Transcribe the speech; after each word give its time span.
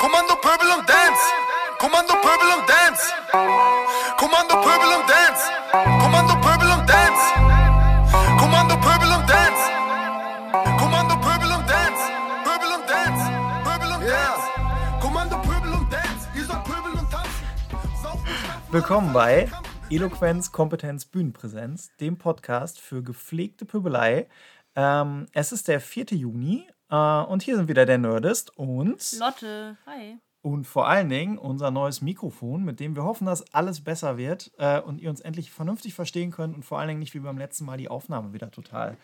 Kommando 0.00 0.34
Pöbel 0.36 0.66
und 0.78 0.88
Dance. 0.88 1.20
Kommando 1.78 2.14
Pöbel 2.14 2.48
und 2.56 2.66
Dance. 2.66 3.12
Kommando 4.16 4.54
Pöbel 4.62 4.88
und 4.96 5.06
Dance. 5.06 5.44
Kommando 6.00 6.40
Pöbel 6.40 6.72
und 6.72 6.88
Dance. 6.88 7.22
Kommando 8.38 8.76
Pöbel 8.80 9.12
und 9.12 9.28
Dance. 9.28 9.62
Kommando 10.78 11.16
Pöbel 11.20 11.52
und 11.52 11.68
Dance. 11.68 12.02
Pöbel 12.44 12.70
und 12.78 12.88
Dance. 12.88 13.24
Pöbel 13.62 13.92
und 13.92 14.02
Dance. 14.08 15.00
Kommando 15.02 15.36
Pöbel 15.42 15.72
und 15.74 15.92
Dance. 15.92 16.28
Ihr 16.34 16.44
sollt 16.46 16.64
Pöbel 16.64 16.92
und 16.92 17.10
tanzen. 17.10 17.44
Willkommen 18.70 19.12
bei 19.12 19.50
Eloquenz, 19.90 20.50
Kompetenz, 20.50 21.04
Bühnenpräsenz, 21.04 21.90
dem 22.00 22.16
Podcast 22.16 22.80
für 22.80 23.02
gepflegte 23.02 23.66
Pöbelei. 23.66 24.28
Ähm, 24.76 25.26
es 25.34 25.52
ist 25.52 25.68
der 25.68 25.82
4. 25.82 26.06
Juni 26.12 26.66
äh, 26.90 27.22
und 27.24 27.42
hier 27.42 27.56
sind 27.56 27.68
wieder 27.68 27.86
der 27.86 27.98
Nerdist 27.98 28.56
und, 28.56 29.18
Lotte, 29.18 29.76
hi. 29.86 30.18
und 30.42 30.66
vor 30.66 30.88
allen 30.88 31.08
Dingen 31.08 31.38
unser 31.38 31.70
neues 31.70 32.02
Mikrofon, 32.02 32.64
mit 32.64 32.80
dem 32.80 32.96
wir 32.96 33.04
hoffen, 33.04 33.26
dass 33.26 33.52
alles 33.54 33.82
besser 33.82 34.16
wird 34.16 34.50
äh, 34.58 34.80
und 34.80 35.00
ihr 35.00 35.10
uns 35.10 35.20
endlich 35.20 35.50
vernünftig 35.50 35.94
verstehen 35.94 36.30
könnt 36.30 36.54
und 36.54 36.64
vor 36.64 36.78
allen 36.78 36.88
Dingen 36.88 37.00
nicht 37.00 37.14
wie 37.14 37.20
beim 37.20 37.38
letzten 37.38 37.64
Mal 37.64 37.78
die 37.78 37.88
Aufnahme 37.88 38.32
wieder 38.32 38.50
total 38.50 38.96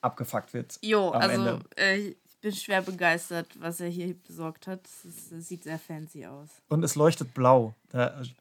abgefuckt 0.00 0.54
wird. 0.54 0.78
Jo, 0.82 1.10
also 1.10 1.60
äh, 1.76 2.14
bin 2.46 2.54
schwer 2.54 2.80
begeistert, 2.80 3.48
was 3.58 3.80
er 3.80 3.88
hier 3.88 4.14
besorgt 4.24 4.68
hat. 4.68 4.78
Es 5.04 5.48
sieht 5.48 5.64
sehr 5.64 5.80
fancy 5.80 6.26
aus. 6.26 6.48
Und 6.68 6.84
es 6.84 6.94
leuchtet 6.94 7.34
blau. 7.34 7.74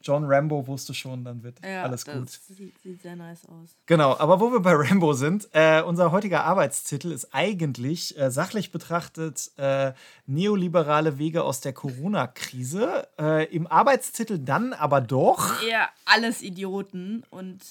John 0.04 0.26
Rambo 0.26 0.68
wusste 0.68 0.94
schon, 0.94 1.24
dann 1.24 1.42
wird 1.42 1.58
Ja, 1.66 1.82
alles 1.82 2.06
gut. 2.06 2.30
Sieht, 2.30 2.80
sieht 2.84 3.02
sehr 3.02 3.16
nice 3.16 3.48
aus. 3.48 3.76
Genau, 3.88 4.16
aber 4.16 4.40
wo 4.40 4.52
wir 4.52 4.60
bei 4.60 4.74
Rambo 4.74 5.14
sind, 5.14 5.50
äh, 5.54 5.82
unser 5.82 6.12
heutiger 6.12 6.44
Arbeitstitel 6.44 7.12
ist 7.12 7.34
eigentlich 7.34 8.16
äh, 8.20 8.30
sachlich 8.30 8.72
betrachtet 8.72 9.50
äh, 9.58 9.94
neoliberale 10.28 11.18
Wege 11.18 11.44
aus 11.44 11.62
der 11.62 11.74
Corona-Krise. 11.74 13.08
Äh, 13.18 13.46
Im 13.56 13.66
Arbeitstitel 13.66 14.38
dann 14.38 14.74
aber 14.74 15.02
doch. 15.02 15.64
Eher 15.64 15.90
alles 16.06 16.44
Idioten 16.44 17.24
und 17.32 17.64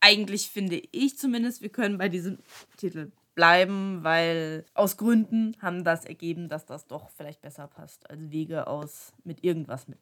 eigentlich 0.00 0.50
finde 0.50 0.82
ich 0.92 1.16
zumindest, 1.16 1.62
wir 1.62 1.70
können 1.70 1.96
bei 1.96 2.10
diesem 2.10 2.38
Titel 2.76 3.12
bleiben, 3.34 4.04
weil 4.04 4.64
aus 4.74 4.96
Gründen 4.96 5.56
haben 5.60 5.84
das 5.84 6.04
ergeben, 6.04 6.48
dass 6.48 6.66
das 6.66 6.86
doch 6.86 7.10
vielleicht 7.10 7.42
besser 7.42 7.66
passt 7.66 8.08
als 8.08 8.30
Wege 8.30 8.66
aus 8.66 9.12
mit 9.24 9.42
irgendwas 9.42 9.88
mit 9.88 9.98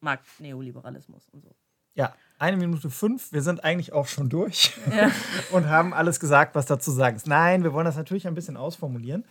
Marktneoliberalismus 0.00 1.28
und 1.30 1.42
so. 1.42 1.54
Ja, 1.94 2.14
eine 2.38 2.56
Minute 2.56 2.90
fünf. 2.90 3.32
Wir 3.32 3.42
sind 3.42 3.62
eigentlich 3.64 3.92
auch 3.92 4.06
schon 4.06 4.28
durch 4.28 4.76
Ja. 4.90 5.10
und 5.52 5.68
haben 5.68 5.94
alles 5.94 6.20
gesagt, 6.20 6.54
was 6.54 6.66
dazu 6.66 6.90
sagen 6.90 7.16
ist. 7.16 7.26
Nein, 7.26 7.62
wir 7.62 7.72
wollen 7.72 7.86
das 7.86 7.96
natürlich 7.96 8.26
ein 8.26 8.34
bisschen 8.34 8.56
ausformulieren 8.56 9.24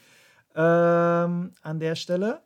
ähm, 0.56 1.52
an 1.62 1.80
der 1.80 1.96
Stelle 1.96 2.42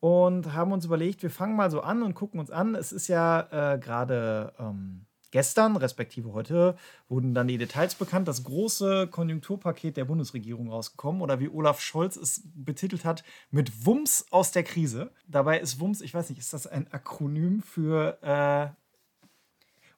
und 0.00 0.52
haben 0.52 0.72
uns 0.72 0.84
überlegt, 0.84 1.22
wir 1.22 1.30
fangen 1.30 1.56
mal 1.56 1.70
so 1.70 1.80
an 1.80 2.02
und 2.02 2.14
gucken 2.14 2.38
uns 2.38 2.50
an. 2.50 2.74
Es 2.74 2.92
ist 2.92 3.08
ja 3.08 3.74
äh, 3.74 3.78
gerade 3.78 4.52
ähm, 4.58 5.05
gestern, 5.30 5.76
respektive 5.76 6.32
heute, 6.32 6.76
wurden 7.08 7.34
dann 7.34 7.48
die 7.48 7.58
Details 7.58 7.94
bekannt. 7.94 8.28
Das 8.28 8.44
große 8.44 9.08
Konjunkturpaket 9.08 9.96
der 9.96 10.04
Bundesregierung 10.04 10.70
rausgekommen 10.70 11.22
oder 11.22 11.40
wie 11.40 11.48
Olaf 11.48 11.80
Scholz 11.80 12.16
es 12.16 12.42
betitelt 12.54 13.04
hat, 13.04 13.24
mit 13.50 13.86
Wumms 13.86 14.26
aus 14.30 14.52
der 14.52 14.62
Krise. 14.64 15.10
Dabei 15.26 15.60
ist 15.60 15.80
Wumms, 15.80 16.00
ich 16.00 16.14
weiß 16.14 16.30
nicht, 16.30 16.38
ist 16.38 16.52
das 16.52 16.66
ein 16.66 16.90
Akronym 16.92 17.62
für. 17.62 18.18
Äh, 18.22 18.74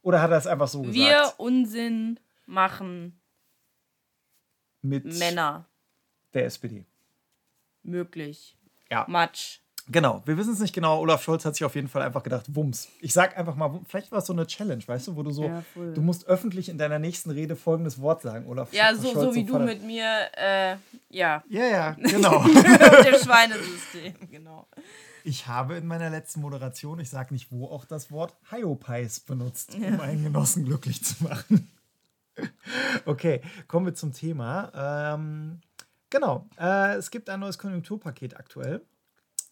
oder 0.02 0.22
hat 0.22 0.30
er 0.30 0.38
es 0.38 0.46
einfach 0.46 0.68
so 0.68 0.84
Wir 0.92 1.18
gesagt? 1.20 1.38
Unsinn 1.38 2.20
machen 2.46 3.20
Mit 4.80 5.04
Männer 5.04 5.66
der 6.34 6.46
SPD. 6.46 6.84
möglich. 7.82 8.56
Ja. 8.90 9.04
Matsch. 9.08 9.60
Genau, 9.90 10.22
wir 10.26 10.36
wissen 10.36 10.52
es 10.52 10.60
nicht 10.60 10.74
genau. 10.74 11.00
Olaf 11.00 11.22
Scholz 11.22 11.44
hat 11.44 11.54
sich 11.54 11.64
auf 11.64 11.74
jeden 11.74 11.88
Fall 11.88 12.02
einfach 12.02 12.22
gedacht, 12.22 12.54
Wumms. 12.54 12.88
Ich 13.00 13.12
sag 13.14 13.38
einfach 13.38 13.54
mal, 13.54 13.80
vielleicht 13.88 14.12
war 14.12 14.18
es 14.18 14.26
so 14.26 14.34
eine 14.34 14.46
Challenge, 14.46 14.82
weißt 14.86 15.08
du, 15.08 15.16
wo 15.16 15.22
du 15.22 15.30
so, 15.30 15.44
Ja, 15.44 15.62
du 15.74 16.00
musst 16.02 16.26
öffentlich 16.26 16.68
in 16.68 16.76
deiner 16.76 16.98
nächsten 16.98 17.30
Rede 17.30 17.56
folgendes 17.56 18.00
Wort 18.00 18.22
sagen, 18.22 18.46
Olaf 18.46 18.72
Ja, 18.72 18.94
so, 18.94 19.10
Scholz 19.12 19.14
so 19.14 19.34
wie 19.34 19.44
du 19.44 19.58
mit 19.58 19.82
mir, 19.82 20.28
äh, 20.36 20.76
ja. 21.08 21.42
Ja, 21.48 21.64
ja, 21.64 21.90
genau. 21.98 22.40
mit 22.40 22.54
dem 22.54 23.18
Schweinesystem, 23.22 24.14
genau. 24.30 24.66
ich 25.24 25.46
habe 25.46 25.76
in 25.76 25.86
meiner 25.86 26.10
letzten 26.10 26.40
Moderation, 26.42 27.00
ich 27.00 27.08
sag 27.08 27.30
nicht 27.30 27.50
wo, 27.50 27.66
auch 27.66 27.86
das 27.86 28.10
Wort 28.10 28.34
Hyopies 28.50 29.20
benutzt, 29.20 29.74
um 29.74 30.00
einen 30.00 30.24
Genossen 30.24 30.66
glücklich 30.66 31.02
zu 31.02 31.24
machen. 31.24 31.70
okay, 33.06 33.40
kommen 33.66 33.86
wir 33.86 33.94
zum 33.94 34.12
Thema. 34.12 35.14
Ähm, 35.14 35.60
genau, 36.10 36.46
äh, 36.58 36.96
es 36.96 37.10
gibt 37.10 37.30
ein 37.30 37.40
neues 37.40 37.58
Konjunkturpaket 37.58 38.36
aktuell. 38.36 38.82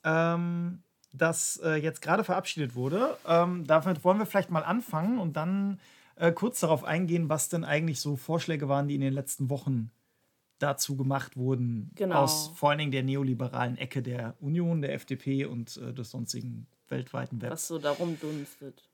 Ähm, 0.07 0.83
das 1.13 1.59
äh, 1.63 1.75
jetzt 1.75 2.01
gerade 2.01 2.25
verabschiedet 2.25 2.75
wurde. 2.75 3.17
Ähm, 3.27 3.67
damit 3.67 4.05
wollen 4.05 4.19
wir 4.19 4.27
vielleicht 4.27 4.51
mal 4.51 4.63
anfangen 4.65 5.19
und 5.19 5.37
dann 5.37 5.81
äh, 6.17 6.33
kurz 6.33 6.61
darauf 6.61 6.85
eingehen, 6.85 7.29
was 7.29 7.49
denn 7.49 7.65
eigentlich 7.65 8.01
so 8.01 8.17
Vorschläge 8.17 8.69
waren, 8.69 8.89
die 8.89 8.95
in 8.95 9.01
den 9.03 9.13
letzten 9.13 9.51
Wochen 9.51 9.91
dazu 10.59 10.97
gemacht 10.97 11.37
wurden, 11.37 11.91
Genau. 11.97 12.23
aus 12.23 12.53
vor 12.55 12.71
allen 12.71 12.79
Dingen 12.79 12.93
der 12.93 13.03
neoliberalen 13.03 13.77
Ecke 13.77 14.01
der 14.03 14.35
Union, 14.41 14.81
der 14.81 14.95
FDP 14.95 15.45
und 15.45 15.77
äh, 15.77 15.93
des 15.93 16.11
sonstigen 16.11 16.67
weltweiten 16.89 17.43
Webs. 17.43 17.53
Was 17.53 17.69
so 17.69 17.79
da 17.79 17.91
rumdunstet. 17.91 18.89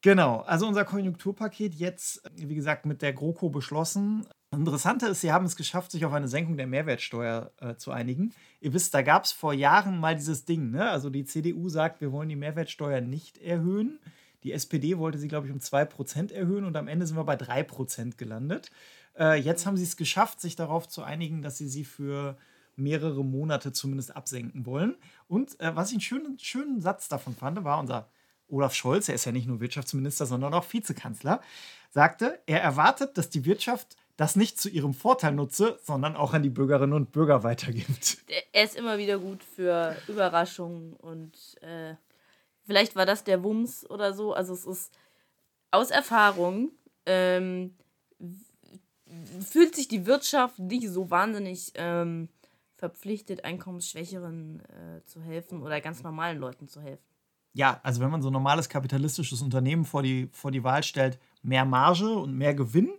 Genau, 0.00 0.40
also 0.42 0.68
unser 0.68 0.84
Konjunkturpaket 0.84 1.74
jetzt, 1.74 2.22
wie 2.36 2.54
gesagt, 2.54 2.86
mit 2.86 3.02
der 3.02 3.12
GroKo 3.12 3.48
beschlossen. 3.50 4.26
Interessante 4.50 5.06
ist, 5.06 5.20
sie 5.20 5.30
haben 5.30 5.44
es 5.44 5.56
geschafft, 5.56 5.90
sich 5.90 6.06
auf 6.06 6.12
eine 6.12 6.28
Senkung 6.28 6.56
der 6.56 6.66
Mehrwertsteuer 6.66 7.52
äh, 7.60 7.74
zu 7.76 7.90
einigen. 7.90 8.32
Ihr 8.60 8.72
wisst, 8.72 8.94
da 8.94 9.02
gab 9.02 9.24
es 9.24 9.32
vor 9.32 9.52
Jahren 9.52 10.00
mal 10.00 10.16
dieses 10.16 10.46
Ding, 10.46 10.70
ne? 10.70 10.88
Also 10.88 11.10
die 11.10 11.24
CDU 11.24 11.68
sagt, 11.68 12.00
wir 12.00 12.12
wollen 12.12 12.30
die 12.30 12.36
Mehrwertsteuer 12.36 13.02
nicht 13.02 13.36
erhöhen. 13.38 13.98
Die 14.44 14.52
SPD 14.52 14.96
wollte 14.96 15.18
sie, 15.18 15.28
glaube 15.28 15.46
ich, 15.46 15.52
um 15.52 15.58
2% 15.58 16.32
erhöhen 16.32 16.64
und 16.64 16.76
am 16.76 16.88
Ende 16.88 17.06
sind 17.06 17.16
wir 17.16 17.24
bei 17.24 17.36
3% 17.36 18.16
gelandet. 18.16 18.70
Äh, 19.18 19.38
jetzt 19.38 19.66
haben 19.66 19.76
sie 19.76 19.84
es 19.84 19.98
geschafft, 19.98 20.40
sich 20.40 20.56
darauf 20.56 20.88
zu 20.88 21.02
einigen, 21.02 21.42
dass 21.42 21.58
sie 21.58 21.68
sie 21.68 21.84
für 21.84 22.38
mehrere 22.74 23.24
Monate 23.24 23.72
zumindest 23.72 24.16
absenken 24.16 24.64
wollen. 24.64 24.96
Und 25.26 25.60
äh, 25.60 25.76
was 25.76 25.88
ich 25.88 25.94
einen 25.94 26.00
schönen, 26.00 26.38
schönen 26.38 26.80
Satz 26.80 27.08
davon 27.08 27.34
fand, 27.34 27.62
war 27.64 27.78
unser 27.80 28.08
Olaf 28.48 28.74
Scholz, 28.74 29.10
er 29.10 29.14
ist 29.14 29.26
ja 29.26 29.32
nicht 29.32 29.46
nur 29.46 29.60
Wirtschaftsminister, 29.60 30.24
sondern 30.24 30.54
auch 30.54 30.72
Vizekanzler, 30.72 31.42
sagte, 31.90 32.40
er 32.46 32.62
erwartet, 32.62 33.18
dass 33.18 33.28
die 33.28 33.44
Wirtschaft 33.44 33.96
das 34.18 34.34
nicht 34.34 34.60
zu 34.60 34.68
ihrem 34.68 34.94
Vorteil 34.94 35.32
nutze, 35.32 35.78
sondern 35.80 36.16
auch 36.16 36.34
an 36.34 36.42
die 36.42 36.50
Bürgerinnen 36.50 36.92
und 36.92 37.12
Bürger 37.12 37.44
weitergibt. 37.44 38.18
Er 38.52 38.64
ist 38.64 38.76
immer 38.76 38.98
wieder 38.98 39.18
gut 39.18 39.44
für 39.44 39.96
Überraschungen 40.08 40.94
und 40.94 41.32
äh, 41.62 41.94
vielleicht 42.66 42.96
war 42.96 43.06
das 43.06 43.22
der 43.22 43.44
Wumms 43.44 43.88
oder 43.88 44.12
so. 44.12 44.34
Also 44.34 44.52
es 44.52 44.66
ist 44.66 44.92
aus 45.70 45.90
Erfahrung 45.92 46.72
ähm, 47.06 47.76
fühlt 49.40 49.76
sich 49.76 49.86
die 49.86 50.04
Wirtschaft 50.04 50.58
nicht 50.58 50.88
so 50.88 51.12
wahnsinnig 51.12 51.70
ähm, 51.76 52.28
verpflichtet, 52.74 53.44
Einkommensschwächeren 53.44 54.62
äh, 54.64 55.04
zu 55.04 55.22
helfen 55.22 55.62
oder 55.62 55.80
ganz 55.80 56.02
normalen 56.02 56.38
Leuten 56.38 56.66
zu 56.66 56.80
helfen. 56.80 57.04
Ja, 57.52 57.78
also 57.84 58.00
wenn 58.00 58.10
man 58.10 58.22
so 58.22 58.30
ein 58.30 58.32
normales 58.32 58.68
kapitalistisches 58.68 59.42
Unternehmen 59.42 59.84
vor 59.84 60.02
die, 60.02 60.28
vor 60.32 60.50
die 60.50 60.64
Wahl 60.64 60.82
stellt, 60.82 61.20
mehr 61.42 61.64
Marge 61.64 62.10
und 62.10 62.36
mehr 62.36 62.54
Gewinn 62.54 62.90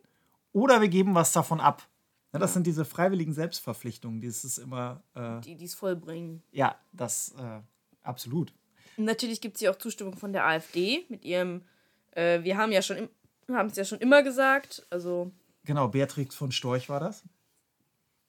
oder 0.53 0.81
wir 0.81 0.87
geben 0.89 1.15
was 1.15 1.31
davon 1.31 1.59
ab. 1.59 1.87
Ne, 2.31 2.39
das 2.39 2.53
sind 2.53 2.67
diese 2.67 2.85
freiwilligen 2.85 3.33
Selbstverpflichtungen, 3.33 4.21
das 4.21 4.43
ist 4.43 4.57
immer, 4.59 5.01
äh, 5.15 5.41
Die 5.41 5.63
es 5.63 5.73
vollbringen. 5.75 6.43
ja, 6.51 6.75
das 6.91 7.33
äh, 7.39 7.61
absolut. 8.03 8.53
Natürlich 8.97 9.41
gibt 9.41 9.55
es 9.55 9.61
hier 9.61 9.71
auch 9.71 9.77
Zustimmung 9.77 10.15
von 10.17 10.31
der 10.33 10.45
AfD 10.45 11.05
mit 11.09 11.23
ihrem, 11.25 11.63
äh, 12.11 12.43
wir 12.43 12.57
haben 12.57 12.71
ja 12.71 12.81
schon, 12.81 13.09
haben 13.49 13.67
es 13.69 13.75
ja 13.77 13.83
schon 13.85 13.99
immer 13.99 14.21
gesagt, 14.23 14.85
also 14.89 15.31
Genau, 15.63 15.87
Beatrix 15.87 16.35
von 16.35 16.51
Storch 16.51 16.87
war 16.89 16.99
das. 16.99 17.23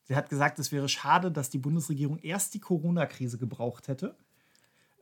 Sie 0.05 0.17
hat 0.17 0.29
gesagt, 0.29 0.59
es 0.59 0.73
wäre 0.73 0.89
schade, 0.89 1.31
dass 1.31 1.51
die 1.51 1.59
Bundesregierung 1.59 2.19
erst 2.19 2.55
die 2.55 2.61
Corona-Krise 2.61 3.39
gebraucht 3.39 3.87
hätte, 3.89 4.17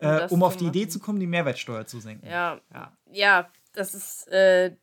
äh, 0.01 0.25
um 0.29 0.41
zu 0.41 0.45
auf 0.47 0.57
die 0.57 0.67
Idee 0.67 0.81
machen. 0.83 0.91
zu 0.91 0.99
kommen, 1.01 1.21
die 1.21 1.27
Mehrwertsteuer 1.27 1.87
zu 1.87 2.01
senken. 2.01 2.27
ja, 2.27 2.61
Ja. 2.73 2.97
ja, 3.11 3.51
das 3.73 3.95
ist 3.95 4.29
äh, 4.29 4.77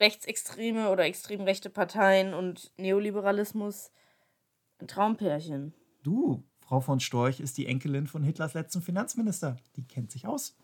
rechtsextreme 0.00 0.90
oder 0.90 1.04
extrem 1.04 1.42
rechte 1.42 1.70
Parteien 1.70 2.34
und 2.34 2.72
Neoliberalismus 2.76 3.90
ein 4.80 4.88
Traumpärchen. 4.88 5.74
Du, 6.02 6.44
Frau 6.60 6.80
von 6.80 7.00
Storch 7.00 7.40
ist 7.40 7.58
die 7.58 7.66
Enkelin 7.66 8.06
von 8.06 8.22
Hitlers 8.22 8.54
letzten 8.54 8.82
Finanzminister. 8.82 9.56
Die 9.76 9.86
kennt 9.86 10.12
sich 10.12 10.26
aus. 10.26 10.56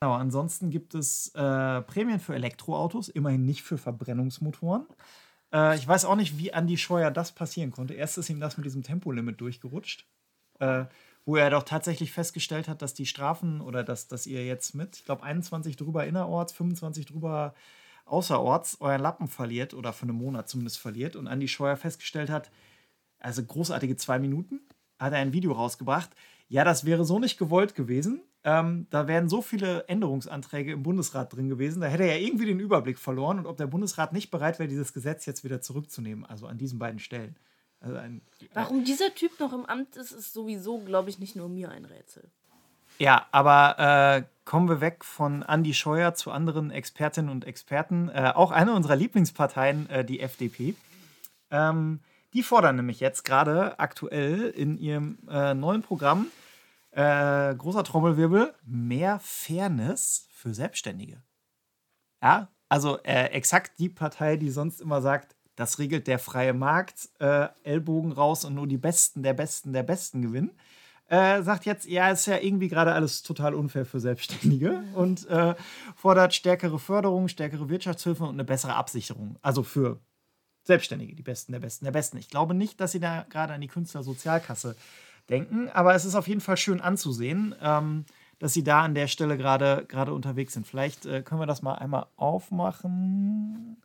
Genau, 0.00 0.14
ansonsten 0.14 0.70
gibt 0.70 0.94
es 0.94 1.28
äh, 1.34 1.82
Prämien 1.82 2.18
für 2.18 2.34
Elektroautos, 2.34 3.08
immerhin 3.08 3.44
nicht 3.44 3.62
für 3.62 3.78
Verbrennungsmotoren. 3.78 4.86
Äh, 5.52 5.76
ich 5.76 5.86
weiß 5.86 6.06
auch 6.06 6.16
nicht, 6.16 6.38
wie 6.38 6.52
Andi 6.52 6.76
Scheuer 6.76 7.10
das 7.10 7.32
passieren 7.32 7.70
konnte. 7.70 7.94
Erst 7.94 8.18
ist 8.18 8.28
ihm 8.28 8.40
das 8.40 8.56
mit 8.56 8.66
diesem 8.66 8.82
Tempolimit 8.82 9.40
durchgerutscht, 9.40 10.08
äh, 10.58 10.86
wo 11.24 11.36
er 11.36 11.50
doch 11.50 11.62
tatsächlich 11.62 12.10
festgestellt 12.10 12.66
hat, 12.66 12.82
dass 12.82 12.94
die 12.94 13.06
Strafen 13.06 13.60
oder 13.60 13.84
dass, 13.84 14.08
dass 14.08 14.26
ihr 14.26 14.44
jetzt 14.44 14.74
mit, 14.74 14.96
ich 14.96 15.04
glaube, 15.04 15.22
21 15.22 15.76
drüber 15.76 16.04
innerorts, 16.04 16.52
25 16.52 17.06
drüber 17.06 17.54
außerorts 18.04 18.80
euren 18.80 19.00
Lappen 19.00 19.28
verliert 19.28 19.74
oder 19.74 19.92
für 19.92 20.04
einen 20.04 20.16
Monat 20.16 20.48
zumindest 20.48 20.78
verliert. 20.78 21.16
Und 21.16 21.26
Andi 21.26 21.48
Scheuer 21.48 21.76
festgestellt 21.76 22.30
hat, 22.30 22.50
also 23.18 23.42
großartige 23.42 23.96
zwei 23.96 24.18
Minuten, 24.18 24.60
hat 24.98 25.12
er 25.12 25.18
ein 25.18 25.32
Video 25.32 25.52
rausgebracht. 25.52 26.10
Ja, 26.48 26.64
das 26.64 26.84
wäre 26.84 27.04
so 27.04 27.18
nicht 27.18 27.38
gewollt 27.38 27.74
gewesen. 27.74 28.22
Ähm, 28.44 28.86
da 28.90 29.06
wären 29.06 29.28
so 29.28 29.40
viele 29.40 29.84
Änderungsanträge 29.88 30.72
im 30.72 30.82
Bundesrat 30.82 31.32
drin 31.32 31.48
gewesen, 31.48 31.80
da 31.80 31.86
hätte 31.86 32.02
er 32.02 32.16
ja 32.16 32.26
irgendwie 32.26 32.46
den 32.46 32.58
Überblick 32.58 32.98
verloren 32.98 33.38
und 33.38 33.46
ob 33.46 33.56
der 33.56 33.68
Bundesrat 33.68 34.12
nicht 34.12 34.32
bereit 34.32 34.58
wäre, 34.58 34.68
dieses 34.68 34.92
Gesetz 34.92 35.26
jetzt 35.26 35.44
wieder 35.44 35.60
zurückzunehmen, 35.60 36.26
also 36.26 36.48
an 36.48 36.58
diesen 36.58 36.80
beiden 36.80 36.98
Stellen. 36.98 37.36
Also 37.78 37.96
ein, 37.96 38.20
Warum 38.52 38.84
dieser 38.84 39.14
Typ 39.14 39.38
noch 39.38 39.52
im 39.52 39.64
Amt 39.64 39.96
ist, 39.96 40.10
ist 40.10 40.32
sowieso, 40.32 40.78
glaube 40.80 41.08
ich, 41.08 41.20
nicht 41.20 41.36
nur 41.36 41.48
mir 41.48 41.70
ein 41.70 41.84
Rätsel. 41.84 42.30
Ja, 43.02 43.26
aber 43.32 43.80
äh, 43.80 44.22
kommen 44.44 44.68
wir 44.68 44.80
weg 44.80 45.04
von 45.04 45.42
Andy 45.42 45.74
Scheuer 45.74 46.14
zu 46.14 46.30
anderen 46.30 46.70
Expertinnen 46.70 47.32
und 47.32 47.44
Experten. 47.44 48.08
Äh, 48.08 48.30
auch 48.32 48.52
eine 48.52 48.74
unserer 48.74 48.94
Lieblingsparteien, 48.94 49.90
äh, 49.90 50.04
die 50.04 50.20
FDP. 50.20 50.76
Ähm, 51.50 51.98
die 52.32 52.44
fordern 52.44 52.76
nämlich 52.76 53.00
jetzt 53.00 53.24
gerade 53.24 53.80
aktuell 53.80 54.50
in 54.50 54.78
ihrem 54.78 55.18
äh, 55.28 55.52
neuen 55.52 55.82
Programm, 55.82 56.28
äh, 56.92 57.52
großer 57.56 57.82
Trommelwirbel, 57.82 58.54
mehr 58.64 59.18
Fairness 59.18 60.28
für 60.32 60.54
Selbstständige. 60.54 61.20
Ja, 62.22 62.52
also 62.68 63.02
äh, 63.02 63.30
exakt 63.30 63.80
die 63.80 63.88
Partei, 63.88 64.36
die 64.36 64.50
sonst 64.50 64.80
immer 64.80 65.02
sagt, 65.02 65.34
das 65.56 65.80
regelt 65.80 66.06
der 66.06 66.20
freie 66.20 66.54
Markt, 66.54 67.08
Ellbogen 67.18 68.12
raus 68.12 68.44
und 68.44 68.54
nur 68.54 68.68
die 68.68 68.78
Besten 68.78 69.24
der 69.24 69.34
Besten 69.34 69.72
der 69.72 69.82
Besten 69.82 70.22
gewinnen 70.22 70.52
äh, 71.12 71.42
sagt 71.42 71.66
jetzt, 71.66 71.86
ja, 71.86 72.10
ist 72.10 72.24
ja 72.24 72.38
irgendwie 72.38 72.68
gerade 72.68 72.94
alles 72.94 73.22
total 73.22 73.52
unfair 73.52 73.84
für 73.84 74.00
Selbstständige 74.00 74.82
und 74.94 75.28
äh, 75.28 75.54
fordert 75.94 76.32
stärkere 76.32 76.78
Förderung, 76.78 77.28
stärkere 77.28 77.68
Wirtschaftshilfe 77.68 78.24
und 78.24 78.30
eine 78.30 78.44
bessere 78.44 78.74
Absicherung. 78.76 79.36
Also 79.42 79.62
für 79.62 80.00
Selbstständige, 80.64 81.14
die 81.14 81.22
Besten 81.22 81.52
der 81.52 81.60
Besten 81.60 81.84
der 81.84 81.92
Besten. 81.92 82.16
Ich 82.16 82.30
glaube 82.30 82.54
nicht, 82.54 82.80
dass 82.80 82.92
sie 82.92 83.00
da 83.00 83.26
gerade 83.28 83.52
an 83.52 83.60
die 83.60 83.68
Künstlersozialkasse 83.68 84.74
denken, 85.28 85.68
aber 85.68 85.94
es 85.94 86.06
ist 86.06 86.14
auf 86.14 86.28
jeden 86.28 86.40
Fall 86.40 86.56
schön 86.56 86.80
anzusehen, 86.80 87.54
ähm, 87.60 88.06
dass 88.38 88.54
sie 88.54 88.64
da 88.64 88.80
an 88.80 88.94
der 88.94 89.06
Stelle 89.06 89.36
gerade 89.36 90.14
unterwegs 90.14 90.54
sind. 90.54 90.66
Vielleicht 90.66 91.04
äh, 91.04 91.20
können 91.20 91.42
wir 91.42 91.46
das 91.46 91.60
mal 91.60 91.74
einmal 91.74 92.06
aufmachen. 92.16 93.76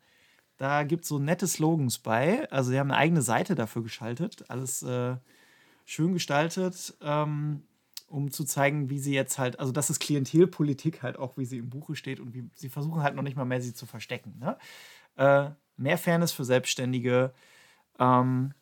Da 0.56 0.84
gibt 0.84 1.04
es 1.04 1.10
so 1.10 1.20
nette 1.20 1.46
Slogans 1.46 2.00
bei. 2.00 2.50
Also 2.52 2.72
sie 2.72 2.80
haben 2.80 2.90
eine 2.90 3.00
eigene 3.00 3.22
Seite 3.22 3.54
dafür 3.54 3.84
geschaltet. 3.84 4.46
Alles 4.50 4.82
äh, 4.82 5.18
schön 5.88 6.12
gestaltet, 6.12 6.96
ähm, 7.02 7.64
um 8.08 8.30
zu 8.30 8.44
zeigen, 8.44 8.90
wie 8.90 9.00
sie 9.00 9.14
jetzt 9.14 9.40
halt, 9.40 9.60
also 9.60 9.72
das 9.72 9.90
ist 9.90 10.00
Klientelpolitik 10.00 11.02
halt 11.02 11.18
auch, 11.18 11.38
wie 11.38 11.46
sie 11.46 11.60
im 11.60 11.70
Buche 11.70 11.96
steht 11.96 12.20
und 12.20 12.34
wie 12.34 12.50
sie 12.54 12.70
versuchen 12.70 13.02
halt 13.02 13.16
noch 13.16 13.24
nicht 13.24 13.38
mal 13.38 13.46
mehr 13.46 13.62
sie 13.62 13.74
zu 13.74 13.86
verstecken. 13.86 14.38
Ne? 14.38 14.58
Äh, 15.16 15.52
mehr 15.78 15.98
Fairness 15.98 16.34
für 16.34 16.44
Selbstständige. 16.44 17.34
Ähm, 18.00 18.54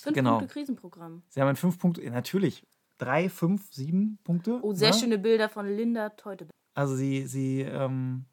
fünf 0.00 0.14
genau. 0.14 0.38
Punkte 0.38 0.52
Krisenprogramm. 0.52 1.24
Sie 1.28 1.40
haben 1.40 1.48
ein 1.48 1.56
fünf 1.56 1.78
Punkte, 1.78 2.08
natürlich 2.08 2.64
drei, 2.96 3.28
fünf, 3.28 3.72
sieben 3.72 4.18
Punkte. 4.22 4.60
Oh, 4.62 4.72
sehr 4.72 4.90
ne? 4.90 4.98
schöne 4.98 5.18
Bilder 5.18 5.48
von 5.48 5.66
Linda 5.66 6.10
Teute. 6.10 6.46
Also 6.74 6.94
sie, 6.94 7.26
sie 7.26 7.62
ähm, 7.62 8.26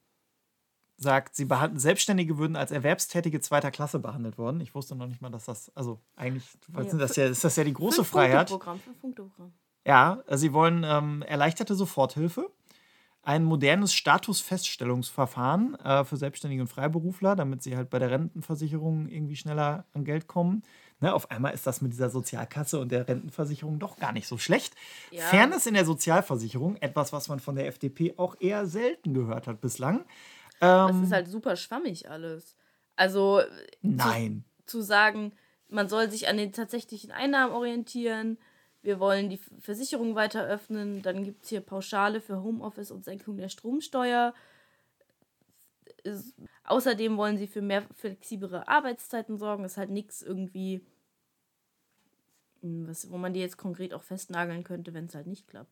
sagt, 0.97 1.35
sie 1.35 1.45
behandeln, 1.45 1.79
Selbstständige 1.79 2.37
würden 2.37 2.55
als 2.55 2.71
Erwerbstätige 2.71 3.39
zweiter 3.39 3.71
Klasse 3.71 3.99
behandelt 3.99 4.37
worden. 4.37 4.61
Ich 4.61 4.73
wusste 4.73 4.95
noch 4.95 5.07
nicht 5.07 5.21
mal, 5.21 5.29
dass 5.29 5.45
das, 5.45 5.71
also 5.75 6.01
eigentlich 6.15 6.45
ja. 6.75 6.83
das 6.83 7.15
ja, 7.15 7.27
ist 7.27 7.43
das 7.43 7.55
ja 7.55 7.63
die 7.63 7.73
große 7.73 7.97
fünf 7.97 8.09
Freiheit. 8.09 8.49
Programm, 8.49 8.79
fünf 8.79 8.99
Punkte 8.99 9.23
Programm. 9.23 9.53
Ja, 9.85 10.21
also 10.27 10.41
sie 10.41 10.53
wollen 10.53 10.83
ähm, 10.83 11.21
erleichterte 11.21 11.75
Soforthilfe, 11.75 12.51
ein 13.21 13.43
modernes 13.43 13.93
Statusfeststellungsverfahren 13.93 15.75
äh, 15.75 16.03
für 16.03 16.17
Selbstständige 16.17 16.61
und 16.61 16.67
Freiberufler, 16.67 17.35
damit 17.35 17.61
sie 17.61 17.77
halt 17.77 17.89
bei 17.89 17.99
der 17.99 18.09
Rentenversicherung 18.09 19.07
irgendwie 19.07 19.35
schneller 19.35 19.85
an 19.93 20.03
Geld 20.03 20.27
kommen. 20.27 20.63
Ne, 20.99 21.13
auf 21.13 21.29
einmal 21.29 21.53
ist 21.53 21.67
das 21.67 21.81
mit 21.81 21.93
dieser 21.93 22.09
Sozialkasse 22.09 22.79
und 22.79 22.91
der 22.91 23.07
Rentenversicherung 23.07 23.77
doch 23.77 23.97
gar 23.97 24.13
nicht 24.13 24.27
so 24.27 24.37
schlecht. 24.39 24.75
Ja. 25.11 25.21
Fairness 25.25 25.67
in 25.67 25.75
der 25.75 25.85
Sozialversicherung, 25.85 26.75
etwas, 26.77 27.13
was 27.13 27.27
man 27.27 27.39
von 27.39 27.55
der 27.55 27.67
FDP 27.67 28.15
auch 28.17 28.35
eher 28.39 28.65
selten 28.65 29.13
gehört 29.13 29.45
hat 29.45 29.61
bislang. 29.61 30.05
Ähm, 30.61 30.87
das 30.87 31.01
ist 31.01 31.11
halt 31.11 31.27
super 31.27 31.55
schwammig 31.55 32.09
alles. 32.09 32.57
Also 32.95 33.41
nein. 33.81 34.43
Zu, 34.65 34.79
zu, 34.79 34.81
sagen, 34.81 35.33
man 35.69 35.89
soll 35.89 36.09
sich 36.09 36.27
an 36.27 36.37
den 36.37 36.51
tatsächlichen 36.51 37.11
Einnahmen 37.11 37.53
orientieren, 37.53 38.37
wir 38.81 38.99
wollen 38.99 39.29
die 39.29 39.39
Versicherung 39.59 40.15
weiter 40.15 40.45
öffnen, 40.45 41.01
dann 41.01 41.23
gibt 41.23 41.43
es 41.43 41.49
hier 41.49 41.61
Pauschale 41.61 42.21
für 42.21 42.41
Homeoffice 42.41 42.91
und 42.91 43.03
Senkung 43.03 43.37
der 43.37 43.49
Stromsteuer. 43.49 44.33
Ist, 46.03 46.35
außerdem 46.63 47.17
wollen 47.17 47.37
sie 47.37 47.47
für 47.47 47.61
mehr 47.61 47.83
flexiblere 47.93 48.67
Arbeitszeiten 48.67 49.37
sorgen. 49.37 49.63
Das 49.63 49.73
ist 49.73 49.77
halt 49.77 49.89
nichts 49.89 50.21
irgendwie, 50.21 50.85
hm, 52.61 52.87
was, 52.87 53.11
wo 53.11 53.17
man 53.17 53.33
die 53.33 53.41
jetzt 53.41 53.57
konkret 53.57 53.93
auch 53.93 54.03
festnageln 54.03 54.63
könnte, 54.63 54.93
wenn 54.93 55.05
es 55.05 55.15
halt 55.15 55.27
nicht 55.27 55.47
klappt. 55.47 55.71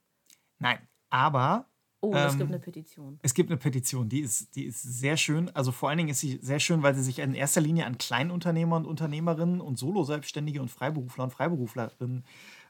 Nein, 0.59 0.79
aber 1.09 1.67
Oh, 2.05 2.13
es 2.15 2.33
ähm, 2.33 2.39
gibt 2.39 2.51
eine 2.51 2.59
Petition. 2.59 3.19
Es 3.21 3.33
gibt 3.33 3.49
eine 3.49 3.57
Petition, 3.57 4.09
die 4.09 4.19
ist, 4.19 4.55
die 4.55 4.65
ist 4.65 4.81
sehr 4.81 5.17
schön. 5.17 5.49
Also 5.55 5.71
vor 5.71 5.89
allen 5.89 5.97
Dingen 5.97 6.09
ist 6.09 6.19
sie 6.19 6.39
sehr 6.41 6.59
schön, 6.59 6.83
weil 6.83 6.95
sie 6.95 7.03
sich 7.03 7.19
in 7.19 7.33
erster 7.33 7.61
Linie 7.61 7.85
an 7.85 7.97
Kleinunternehmer 7.97 8.75
und 8.77 8.85
Unternehmerinnen 8.85 9.61
und 9.61 9.77
Solo-Selbstständige 9.77 10.61
und 10.61 10.69
Freiberufler 10.69 11.25
und 11.25 11.31
Freiberuflerinnen 11.31 12.25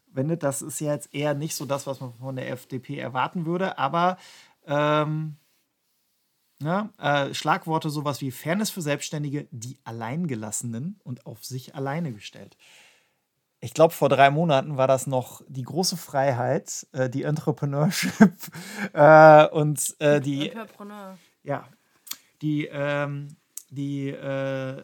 wendet. 0.07 0.43
Das 0.43 0.61
ist 0.61 0.79
ja 0.79 0.93
jetzt 0.93 1.13
eher 1.13 1.33
nicht 1.33 1.55
so 1.55 1.65
das, 1.65 1.87
was 1.87 1.99
man 1.99 2.13
von 2.13 2.35
der 2.35 2.49
FDP 2.49 2.97
erwarten 2.97 3.45
würde, 3.45 3.77
aber 3.77 4.17
ähm, 4.65 5.35
ja, 6.61 6.89
äh, 6.97 7.33
Schlagworte 7.33 7.89
sowas 7.89 8.21
wie 8.21 8.31
Fairness 8.31 8.69
für 8.69 8.81
Selbstständige, 8.81 9.47
die 9.51 9.77
Alleingelassenen 9.83 10.99
und 11.03 11.25
auf 11.25 11.43
sich 11.43 11.75
alleine 11.75 12.13
gestellt 12.13 12.55
ich 13.65 13.73
glaube, 13.73 13.95
vor 13.95 14.09
drei 14.09 14.29
Monaten 14.29 14.77
war 14.77 14.87
das 14.87 15.07
noch 15.07 15.41
die 15.47 15.63
große 15.63 15.97
Freiheit, 15.97 16.85
äh, 16.91 17.09
die 17.09 17.23
Entrepreneurship 17.23 18.13
äh, 18.93 19.47
und 19.47 19.95
äh, 19.99 20.21
die. 20.21 20.51
Entrepreneur. 20.51 21.17
Ja. 21.41 21.67
Die, 22.43 22.67
ähm, 22.71 23.37
die 23.71 24.09
äh, 24.09 24.83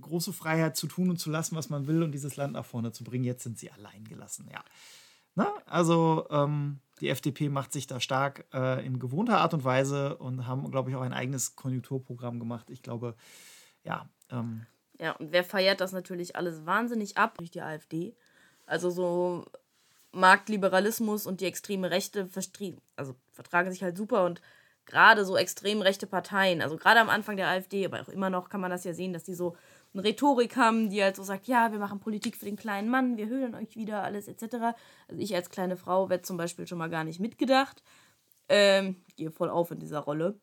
große 0.00 0.32
Freiheit 0.32 0.76
zu 0.76 0.86
tun 0.86 1.10
und 1.10 1.18
zu 1.18 1.30
lassen, 1.30 1.56
was 1.56 1.68
man 1.68 1.88
will 1.88 2.04
und 2.04 2.12
dieses 2.12 2.36
Land 2.36 2.52
nach 2.52 2.64
vorne 2.64 2.92
zu 2.92 3.02
bringen. 3.02 3.24
Jetzt 3.24 3.42
sind 3.42 3.58
sie 3.58 3.72
allein 3.72 4.04
gelassen, 4.04 4.48
ja. 4.52 4.62
Na, 5.34 5.52
also 5.66 6.28
ähm, 6.30 6.78
die 7.00 7.08
FDP 7.08 7.48
macht 7.48 7.72
sich 7.72 7.88
da 7.88 7.98
stark 7.98 8.44
äh, 8.54 8.86
in 8.86 9.00
gewohnter 9.00 9.38
Art 9.38 9.52
und 9.52 9.64
Weise 9.64 10.16
und 10.18 10.46
haben, 10.46 10.70
glaube 10.70 10.90
ich, 10.90 10.96
auch 10.96 11.02
ein 11.02 11.12
eigenes 11.12 11.56
Konjunkturprogramm 11.56 12.38
gemacht. 12.38 12.70
Ich 12.70 12.82
glaube, 12.82 13.16
ja. 13.82 14.08
Ähm, 14.30 14.64
ja, 14.98 15.12
und 15.12 15.32
wer 15.32 15.44
feiert 15.44 15.80
das 15.80 15.92
natürlich 15.92 16.36
alles 16.36 16.66
wahnsinnig 16.66 17.16
ab 17.16 17.38
durch 17.38 17.50
die 17.50 17.62
AfD? 17.62 18.14
Also 18.66 18.90
so 18.90 19.44
Marktliberalismus 20.12 21.26
und 21.26 21.40
die 21.40 21.46
extreme 21.46 21.90
Rechte 21.90 22.28
also 22.96 23.16
vertragen 23.32 23.70
sich 23.70 23.82
halt 23.82 23.96
super 23.96 24.24
und 24.24 24.40
gerade 24.86 25.24
so 25.24 25.36
extrem 25.36 25.82
rechte 25.82 26.06
Parteien, 26.06 26.62
also 26.62 26.76
gerade 26.76 27.00
am 27.00 27.08
Anfang 27.08 27.36
der 27.36 27.48
AfD, 27.48 27.86
aber 27.86 28.02
auch 28.02 28.08
immer 28.08 28.30
noch 28.30 28.48
kann 28.48 28.60
man 28.60 28.70
das 28.70 28.84
ja 28.84 28.92
sehen, 28.92 29.12
dass 29.12 29.24
die 29.24 29.34
so 29.34 29.56
eine 29.92 30.04
Rhetorik 30.04 30.56
haben, 30.56 30.90
die 30.90 31.02
halt 31.02 31.16
so 31.16 31.22
sagt, 31.22 31.46
ja, 31.46 31.72
wir 31.72 31.78
machen 31.78 32.00
Politik 32.00 32.36
für 32.36 32.44
den 32.44 32.56
kleinen 32.56 32.88
Mann, 32.88 33.16
wir 33.16 33.26
höhlen 33.26 33.54
euch 33.54 33.76
wieder, 33.76 34.02
alles 34.02 34.28
etc. 34.28 34.76
Also 35.08 35.20
ich 35.20 35.34
als 35.34 35.50
kleine 35.50 35.76
Frau 35.76 36.10
werde 36.10 36.22
zum 36.22 36.36
Beispiel 36.36 36.66
schon 36.66 36.78
mal 36.78 36.90
gar 36.90 37.04
nicht 37.04 37.20
mitgedacht. 37.20 37.82
Ähm, 38.48 38.96
gehe 39.16 39.30
voll 39.30 39.48
auf 39.48 39.70
in 39.70 39.78
dieser 39.78 40.00
Rolle. 40.00 40.38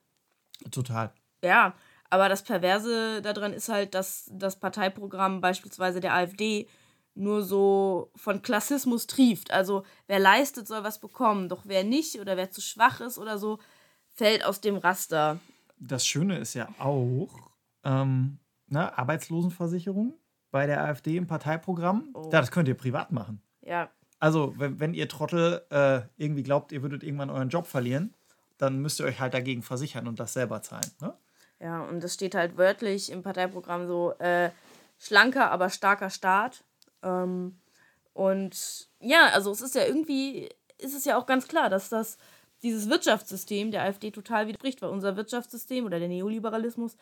Total. 0.72 1.12
Ja, 1.44 1.76
aber 2.12 2.28
das 2.28 2.44
Perverse 2.44 3.22
daran 3.22 3.54
ist 3.54 3.70
halt, 3.70 3.96
dass 3.96 4.30
das 4.34 4.60
Parteiprogramm 4.60 5.40
beispielsweise 5.40 6.02
der 6.02 6.14
AfD 6.14 6.68
nur 7.16 7.42
so 7.42 8.12
von 8.18 8.42
Klassismus 8.42 9.08
trieft. 9.08 9.52
Also 9.52 9.84
wer 10.08 10.20
leistet, 10.20 10.68
soll 10.68 10.84
was 10.84 11.00
bekommen. 11.00 11.48
Doch 11.48 11.62
wer 11.66 11.86
nicht 11.86 12.20
oder 12.20 12.36
wer 12.36 12.52
zu 12.52 12.60
schwach 12.60 13.00
ist 13.00 13.18
oder 13.18 13.38
so, 13.38 13.60
fällt 14.14 14.46
aus 14.46 14.60
dem 14.60 14.76
Raster. 14.76 15.40
Das 15.80 16.06
Schöne 16.06 16.38
ist 16.38 16.54
ja 16.54 16.68
auch, 16.80 17.50
ähm, 17.86 18.40
ne, 18.68 18.98
Arbeitslosenversicherung 18.98 20.14
bei 20.52 20.68
der 20.68 20.84
AfD 20.84 21.16
im 21.16 21.28
Parteiprogramm. 21.28 22.10
Oh. 22.14 22.24
Ja, 22.26 22.42
das 22.42 22.52
könnt 22.52 22.68
ihr 22.68 22.76
privat 22.76 23.14
machen. 23.14 23.42
Ja. 23.62 23.90
Also, 24.20 24.54
wenn, 24.58 24.82
wenn 24.82 24.94
ihr 24.94 25.08
Trottel 25.08 25.62
äh, 25.70 26.02
irgendwie 26.18 26.44
glaubt, 26.44 26.74
ihr 26.74 26.82
würdet 26.82 27.04
irgendwann 27.04 27.30
euren 27.30 27.50
Job 27.50 27.68
verlieren, 27.68 28.14
dann 28.58 28.80
müsst 28.80 29.00
ihr 29.00 29.06
euch 29.06 29.20
halt 29.22 29.34
dagegen 29.34 29.64
versichern 29.64 30.08
und 30.08 30.20
das 30.20 30.34
selber 30.34 30.62
zahlen. 30.62 30.92
Ne? 31.00 31.14
Ja, 31.62 31.84
und 31.84 32.04
das 32.04 32.14
steht 32.16 32.34
halt 32.34 32.58
wörtlich 32.58 33.12
im 33.12 33.22
Parteiprogramm 33.22 33.86
so, 33.88 34.14
äh, 34.20 34.50
schlanker, 34.98 35.52
aber 35.52 35.70
starker 35.70 36.10
Staat. 36.10 36.64
Ähm, 37.04 37.60
und 38.14 38.90
ja, 39.00 39.28
also 39.34 39.52
es 39.52 39.62
ist 39.62 39.76
ja 39.76 39.86
irgendwie, 39.86 40.50
ist 40.80 40.96
es 40.96 41.06
ja 41.06 41.18
auch 41.18 41.26
ganz 41.26 41.48
klar, 41.48 41.70
dass 41.70 41.90
das 41.90 42.18
dieses 42.64 42.90
Wirtschaftssystem 42.90 43.72
der 43.72 43.84
AfD 43.84 44.12
total 44.12 44.48
widerspricht, 44.48 44.82
weil 44.82 44.90
unser 44.90 45.16
Wirtschaftssystem 45.16 45.86
oder 45.86 46.00
der 46.00 46.08
Neoliberalismus 46.08 46.98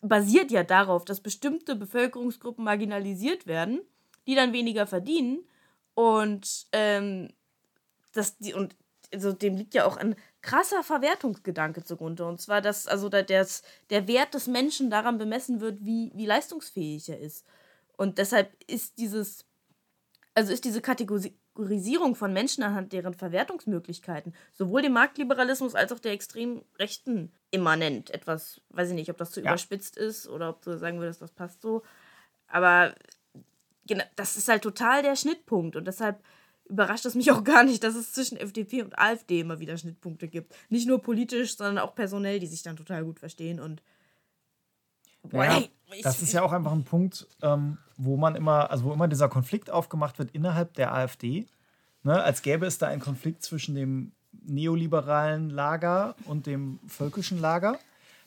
basiert 0.00 0.50
ja 0.50 0.62
darauf, 0.64 1.04
dass 1.04 1.20
bestimmte 1.20 1.76
Bevölkerungsgruppen 1.76 2.64
marginalisiert 2.64 3.46
werden, 3.46 3.80
die 4.26 4.34
dann 4.34 4.52
weniger 4.52 4.86
verdienen 4.86 5.44
und 5.94 6.66
ähm, 6.72 7.32
das, 8.12 8.36
und 8.54 8.76
also 9.12 9.32
dem 9.32 9.56
liegt 9.56 9.74
ja 9.74 9.84
auch 9.86 9.96
ein 9.96 10.16
krasser 10.42 10.82
Verwertungsgedanke 10.82 11.84
zugrunde. 11.84 12.26
Und 12.26 12.40
zwar, 12.40 12.60
dass 12.60 12.86
also 12.86 13.08
der, 13.08 13.22
der 13.22 14.08
Wert 14.08 14.34
des 14.34 14.46
Menschen 14.46 14.90
daran 14.90 15.18
bemessen 15.18 15.60
wird, 15.60 15.84
wie, 15.84 16.12
wie 16.14 16.26
leistungsfähig 16.26 17.08
er 17.08 17.20
ist. 17.20 17.46
Und 17.96 18.18
deshalb 18.18 18.50
ist 18.66 18.98
dieses, 18.98 19.44
also 20.34 20.52
ist 20.52 20.64
diese 20.64 20.80
Kategori 20.80 21.34
Kategorisierung 21.60 22.14
von 22.14 22.32
Menschen 22.32 22.62
anhand 22.62 22.92
deren 22.92 23.14
Verwertungsmöglichkeiten, 23.14 24.34
sowohl 24.52 24.82
dem 24.82 24.92
Marktliberalismus 24.92 25.74
als 25.74 25.92
auch 25.92 25.98
der 25.98 26.12
extrem 26.12 26.64
Rechten 26.78 27.32
immanent. 27.50 28.10
Etwas, 28.10 28.60
weiß 28.70 28.90
ich 28.90 28.94
nicht, 28.94 29.10
ob 29.10 29.18
das 29.18 29.32
zu 29.32 29.40
Ja. 29.40 29.50
überspitzt 29.50 29.96
ist 29.96 30.28
oder 30.28 30.50
ob 30.50 30.62
du 30.62 30.78
sagen 30.78 31.00
würdest, 31.00 31.20
das 31.20 31.32
passt 31.32 31.60
so. 31.60 31.82
Aber 32.46 32.94
genau, 33.86 34.04
das 34.16 34.36
ist 34.36 34.48
halt 34.48 34.62
total 34.62 35.02
der 35.02 35.16
Schnittpunkt 35.16 35.76
und 35.76 35.86
deshalb 35.86 36.22
überrascht 36.70 37.04
es 37.04 37.14
mich 37.14 37.30
auch 37.30 37.44
gar 37.44 37.64
nicht, 37.64 37.84
dass 37.84 37.94
es 37.94 38.12
zwischen 38.12 38.38
FDP 38.38 38.82
und 38.82 38.98
AfD 38.98 39.40
immer 39.40 39.60
wieder 39.60 39.76
Schnittpunkte 39.76 40.28
gibt. 40.28 40.54
Nicht 40.68 40.88
nur 40.88 41.02
politisch, 41.02 41.56
sondern 41.56 41.78
auch 41.78 41.94
personell, 41.94 42.38
die 42.38 42.46
sich 42.46 42.62
dann 42.62 42.76
total 42.76 43.04
gut 43.04 43.18
verstehen 43.18 43.60
und 43.60 43.82
Boah, 45.22 45.44
Naja, 45.44 45.64
ey, 45.90 46.02
das 46.02 46.22
ist 46.22 46.32
ja 46.32 46.42
auch 46.42 46.52
einfach 46.52 46.72
ein 46.72 46.84
Punkt, 46.84 47.26
ähm, 47.42 47.76
wo 47.98 48.16
man 48.16 48.36
immer, 48.36 48.70
also 48.70 48.84
wo 48.84 48.92
immer 48.92 49.06
dieser 49.06 49.28
Konflikt 49.28 49.70
aufgemacht 49.70 50.18
wird 50.18 50.30
innerhalb 50.30 50.72
der 50.74 50.94
AfD, 50.94 51.46
ne, 52.02 52.22
als 52.22 52.42
gäbe 52.42 52.64
es 52.66 52.78
da 52.78 52.86
einen 52.88 53.02
Konflikt 53.02 53.42
zwischen 53.42 53.74
dem 53.74 54.12
neoliberalen 54.32 55.50
Lager 55.50 56.14
und 56.24 56.46
dem 56.46 56.78
völkischen 56.86 57.38
Lager. 57.38 57.78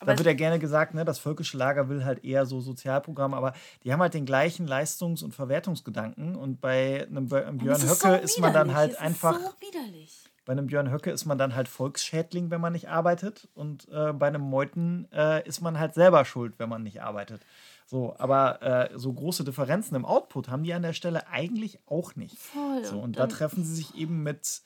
Da 0.05 0.17
wird 0.17 0.25
ja 0.25 0.33
gerne 0.33 0.59
gesagt, 0.59 0.93
ne, 0.93 1.05
das 1.05 1.19
völkische 1.19 1.57
Lager 1.57 1.89
will 1.89 2.05
halt 2.05 2.23
eher 2.23 2.45
so 2.45 2.61
Sozialprogramme, 2.61 3.35
aber 3.35 3.53
die 3.83 3.91
haben 3.91 4.01
halt 4.01 4.13
den 4.13 4.25
gleichen 4.25 4.67
Leistungs- 4.67 5.23
und 5.23 5.33
Verwertungsgedanken. 5.33 6.35
Und 6.35 6.61
bei 6.61 7.07
einem 7.09 7.27
Björn 7.27 7.75
ist 7.75 7.83
Höcke 7.83 8.17
so 8.17 8.23
ist 8.23 8.39
man 8.39 8.53
dann 8.53 8.73
halt 8.73 8.99
einfach. 8.99 9.39
So 9.39 9.49
widerlich. 9.59 10.19
Bei 10.45 10.51
einem 10.51 10.67
Björn 10.67 10.91
Höcke 10.91 11.09
ist 11.09 11.25
man 11.25 11.37
dann 11.37 11.55
halt 11.55 11.69
Volksschädling, 11.69 12.51
wenn 12.51 12.59
man 12.59 12.73
nicht 12.73 12.89
arbeitet. 12.89 13.47
Und 13.53 13.87
äh, 13.89 14.11
bei 14.11 14.27
einem 14.27 14.41
Meuthen 14.41 15.07
äh, 15.13 15.47
ist 15.47 15.61
man 15.61 15.79
halt 15.79 15.93
selber 15.93 16.25
schuld, 16.25 16.55
wenn 16.57 16.67
man 16.67 16.83
nicht 16.83 17.01
arbeitet. 17.01 17.41
So, 17.85 18.15
aber 18.17 18.61
äh, 18.61 18.89
so 18.97 19.13
große 19.13 19.43
Differenzen 19.43 19.95
im 19.95 20.03
Output 20.03 20.49
haben 20.49 20.63
die 20.63 20.73
an 20.73 20.81
der 20.81 20.93
Stelle 20.93 21.27
eigentlich 21.27 21.79
auch 21.85 22.15
nicht. 22.15 22.37
Voll. 22.37 22.83
So, 22.83 22.97
und 22.97 23.03
und 23.03 23.19
da 23.19 23.27
treffen 23.27 23.63
sie 23.63 23.75
sich 23.75 23.95
eben 23.95 24.23
mit 24.23 24.61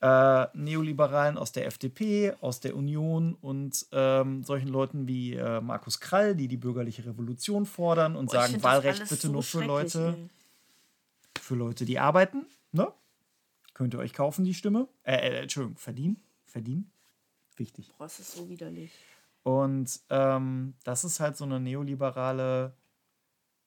äh, 0.00 0.46
Neoliberalen 0.54 1.38
aus 1.38 1.52
der 1.52 1.66
FDP, 1.66 2.34
aus 2.40 2.60
der 2.60 2.76
Union 2.76 3.34
und 3.40 3.86
ähm, 3.92 4.42
solchen 4.42 4.68
Leuten 4.68 5.06
wie 5.06 5.34
äh, 5.34 5.60
Markus 5.60 6.00
Krall, 6.00 6.34
die 6.34 6.48
die 6.48 6.56
bürgerliche 6.56 7.06
Revolution 7.06 7.66
fordern 7.66 8.16
und 8.16 8.26
ich 8.26 8.32
sagen, 8.32 8.54
das 8.54 8.62
Wahlrecht 8.62 9.08
bitte 9.08 9.26
so 9.28 9.32
nur 9.32 9.42
für 9.42 9.64
Leute 9.64 10.16
ey. 10.18 10.28
für 11.40 11.54
Leute, 11.54 11.84
die 11.84 11.98
arbeiten. 11.98 12.46
Ne? 12.72 12.92
Könnt 13.72 13.94
ihr 13.94 14.00
euch 14.00 14.12
kaufen, 14.12 14.44
die 14.44 14.54
Stimme. 14.54 14.88
Äh, 15.04 15.16
äh, 15.16 15.40
Entschuldigung, 15.42 15.78
verdienen. 15.78 16.20
Verdienen. 16.44 16.90
Wichtig. 17.56 17.92
Boah, 17.98 18.06
es 18.06 18.18
ist 18.18 18.32
so 18.32 18.48
widerlich. 18.48 18.92
Und 19.42 20.00
ähm, 20.10 20.74
das 20.84 21.04
ist 21.04 21.20
halt 21.20 21.36
so 21.36 21.44
eine 21.44 21.60
neoliberale 21.60 22.74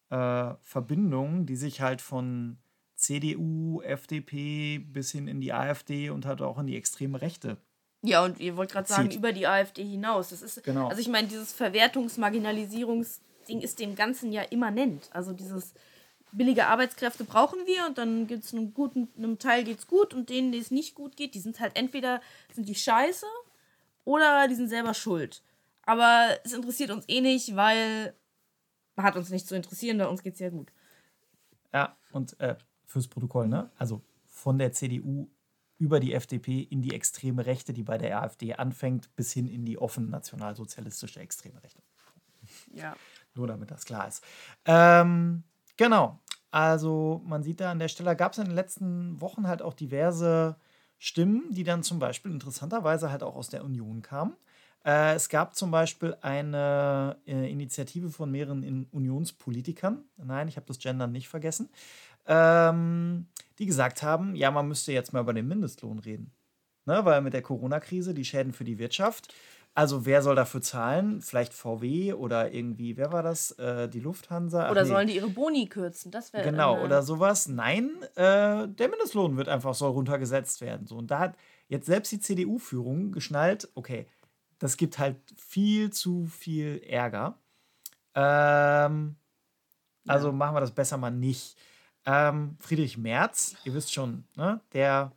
äh, 0.10 0.54
Verbindung, 0.62 1.46
die 1.46 1.56
sich 1.56 1.82
halt 1.82 2.02
von 2.02 2.58
CDU, 2.98 3.82
FDP 3.82 4.80
bis 4.80 5.12
hin 5.12 5.28
in 5.28 5.40
die 5.40 5.54
AfD 5.54 6.10
und 6.10 6.26
halt 6.26 6.42
auch 6.42 6.58
in 6.58 6.66
die 6.68 6.76
extreme 6.76 7.22
Rechte. 7.22 7.58
Ja, 8.02 8.26
und 8.26 8.40
ihr 8.40 8.58
wollt 8.58 8.72
gerade 8.72 8.88
sagen, 8.88 9.12
über 9.12 9.34
die 9.34 9.48
AfD 9.48 9.84
hinaus. 9.84 10.30
Das 10.30 10.42
ist, 10.42 10.64
Genau. 10.64 10.88
Also 10.88 11.02
ich 11.02 11.08
meine, 11.08 11.28
dieses 11.28 11.54
Verwertungs-Marginalisierungsding 11.54 13.62
ist 13.62 13.80
dem 13.80 13.96
Ganzen 13.96 14.32
ja 14.32 14.44
immanent. 14.44 15.10
Also 15.14 15.34
dieses 15.34 15.74
billige 16.32 16.68
Arbeitskräfte 16.68 17.24
brauchen 17.24 17.60
wir 17.66 17.86
und 17.88 17.98
dann 17.98 18.28
gibt 18.28 18.44
es 18.44 18.54
einem 18.54 18.74
guten, 18.74 19.08
einem 19.18 19.40
Teil 19.40 19.64
geht's 19.64 19.88
gut 19.88 20.14
und 20.14 20.30
denen, 20.30 20.52
die 20.52 20.60
es 20.60 20.72
nicht 20.72 20.96
gut 20.96 21.16
geht, 21.16 21.36
die 21.36 21.40
sind 21.40 21.60
halt 21.60 21.76
entweder 21.76 22.22
sind 22.54 22.68
die 22.68 22.76
scheiße 22.76 23.26
oder 24.06 24.48
die 24.48 24.56
sind 24.56 24.70
selber 24.70 24.94
schuld. 24.94 25.42
Aber 25.84 26.38
es 26.44 26.54
interessiert 26.54 26.92
uns 26.92 27.06
eh 27.08 27.22
nicht, 27.22 27.56
weil 27.56 28.14
hat 28.98 29.16
uns 29.16 29.30
nicht 29.30 29.48
zu 29.48 29.56
interessieren, 29.56 29.98
bei 29.98 30.08
uns 30.08 30.24
geht's 30.24 30.40
ja 30.40 30.50
gut. 30.50 30.72
Ja, 31.74 31.96
und 32.12 32.40
äh, 32.40 32.56
fürs 32.88 33.08
Protokoll, 33.08 33.48
ne? 33.48 33.70
Also 33.78 34.02
von 34.26 34.58
der 34.58 34.72
CDU 34.72 35.30
über 35.78 36.00
die 36.00 36.14
FDP 36.14 36.62
in 36.62 36.82
die 36.82 36.96
extreme 36.96 37.46
Rechte, 37.46 37.74
die 37.74 37.84
bei 37.84 38.00
der 38.00 38.24
AfD 38.24 38.56
anfängt, 38.56 39.16
bis 39.16 39.32
hin 39.32 39.48
in 39.48 39.66
die 39.66 39.78
offen 39.78 40.10
nationalsozialistische 40.10 41.20
extreme 41.20 41.62
Rechte. 41.62 41.84
Ja. 42.74 42.96
Nur 43.36 43.48
damit 43.48 43.70
das 43.70 43.86
klar 43.86 44.08
ist. 44.08 44.24
Ähm, 44.66 45.44
genau. 45.76 46.20
Also 46.50 47.22
man 47.26 47.44
sieht 47.44 47.60
da 47.60 47.72
an 47.72 47.80
der 47.80 47.90
Stelle, 47.90 48.16
gab 48.16 48.32
es 48.32 48.38
in 48.40 48.46
den 48.46 48.56
letzten 48.56 49.20
Wochen 49.22 49.48
halt 49.48 49.62
auch 49.62 49.74
diverse 49.74 50.56
Stimmen, 50.98 51.44
die 51.52 51.64
dann 51.64 51.84
zum 51.84 52.00
Beispiel 52.00 52.32
interessanterweise 52.32 53.12
halt 53.12 53.22
auch 53.22 53.36
aus 53.36 53.50
der 53.50 53.64
Union 53.64 54.02
kamen. 54.02 54.36
Äh, 54.88 55.16
es 55.16 55.30
gab 55.30 55.56
zum 55.56 55.70
Beispiel 55.70 56.16
eine 56.22 57.18
äh, 57.28 57.52
Initiative 57.52 58.10
von 58.10 58.32
mehreren 58.32 58.64
in 58.64 58.86
Unionspolitikern, 58.86 60.06
nein, 60.18 60.48
ich 60.48 60.56
habe 60.56 60.66
das 60.66 60.80
Gendern 60.80 61.12
nicht 61.12 61.28
vergessen, 61.28 61.70
ähm, 62.28 63.28
die 63.60 63.66
gesagt 63.66 64.04
haben, 64.04 64.36
ja, 64.36 64.52
man 64.52 64.68
müsste 64.68 64.92
jetzt 64.92 65.14
mal 65.14 65.22
über 65.22 65.34
den 65.34 65.48
Mindestlohn 65.48 66.00
reden. 66.00 66.32
Ne, 66.86 67.04
weil 67.04 67.22
mit 67.22 67.34
der 67.34 67.42
Corona-Krise 67.42 68.14
die 68.14 68.24
Schäden 68.24 68.54
für 68.54 68.64
die 68.64 68.80
Wirtschaft. 68.80 69.34
Also 69.74 70.06
wer 70.06 70.22
soll 70.22 70.36
dafür 70.36 70.62
zahlen? 70.62 71.22
Vielleicht 71.22 71.54
VW 71.54 72.14
oder 72.14 72.52
irgendwie, 72.52 72.98
wer 72.98 73.12
war 73.12 73.22
das? 73.22 73.52
Äh, 73.60 73.90
die 73.90 74.00
Lufthansa? 74.00 74.66
Ach 74.66 74.72
Oder 74.72 74.84
nee. 74.84 74.90
sollen 74.90 75.08
die 75.08 75.18
ihre 75.18 75.30
Boni 75.30 75.68
kürzen? 75.68 76.12
Das 76.12 76.34
wäre 76.34 76.50
Genau, 76.50 76.78
äh, 76.78 76.84
oder 76.84 77.04
sowas. 77.04 77.48
Nein, 77.48 77.92
äh, 78.16 78.68
der 78.68 78.90
Mindestlohn 78.90 79.38
wird 79.38 79.50
einfach 79.50 79.76
soll 79.76 79.92
runtergesetzt 79.92 80.62
werden. 80.62 80.88
So, 80.88 80.96
und 80.96 81.12
da 81.12 81.20
hat 81.20 81.36
jetzt 81.68 81.86
selbst 81.86 82.12
die 82.12 82.20
CDU-Führung 82.20 83.12
geschnallt, 83.12 83.70
okay, 83.76 84.08
das 84.58 84.78
gibt 84.78 84.98
halt 84.98 85.18
viel 85.36 85.92
zu 85.92 86.26
viel 86.26 86.82
Ärger. 86.88 87.38
Ähm, 88.16 89.16
also 90.08 90.32
machen 90.32 90.56
wir 90.56 90.62
das 90.62 90.72
besser 90.72 90.98
mal 90.98 91.12
nicht. 91.12 91.56
Ähm, 92.10 92.56
Friedrich 92.62 92.98
Merz, 92.98 93.58
ihr 93.66 93.74
wisst 93.74 93.94
schon, 93.94 94.24
ne, 94.38 94.62
der, 94.72 95.12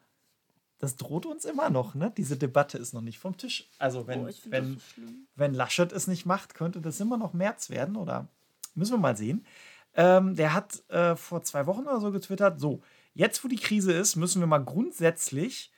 das 0.80 0.97
droht 0.97 1.25
uns 1.25 1.44
immer 1.44 1.70
noch, 1.70 1.94
ne? 1.94 2.12
Diese 2.16 2.37
Debatte 2.37 2.78
ist 2.78 2.92
noch 2.92 3.00
nicht 3.00 3.20
vom 3.20 3.37
Tisch. 3.37 3.68
Also 3.78 4.09
wenn, 4.09 4.26
Oh, 4.26 4.30
wenn, 4.47 4.75
so 4.75 5.02
wenn 5.37 5.54
Laschet 5.54 5.92
es 5.92 6.09
nicht 6.09 6.26
macht, 6.26 6.54
könnte 6.54 6.80
das 6.80 6.99
immer 6.99 7.16
noch 7.16 7.32
März 7.32 7.70
werden 7.70 7.94
oder 7.94 8.26
müssen 8.75 8.94
wir 8.94 8.99
mal 8.99 9.16
sehen. 9.16 9.47
Ähm, 9.94 10.35
der 10.35 10.52
hat 10.52 10.82
äh, 10.90 11.14
vor 11.14 11.44
zwei 11.44 11.66
Wochen 11.66 11.82
oder 11.82 12.00
so 12.00 12.11
getwittert, 12.11 12.59
so, 12.59 12.82
jetzt 13.14 13.44
wo 13.44 13.49
die 13.49 13.56
Krise 13.56 13.92
ist, 13.92 14.16
müssen 14.16 14.40
wir 14.40 14.49
mal 14.49 14.64
grundsätzlich 14.64 15.70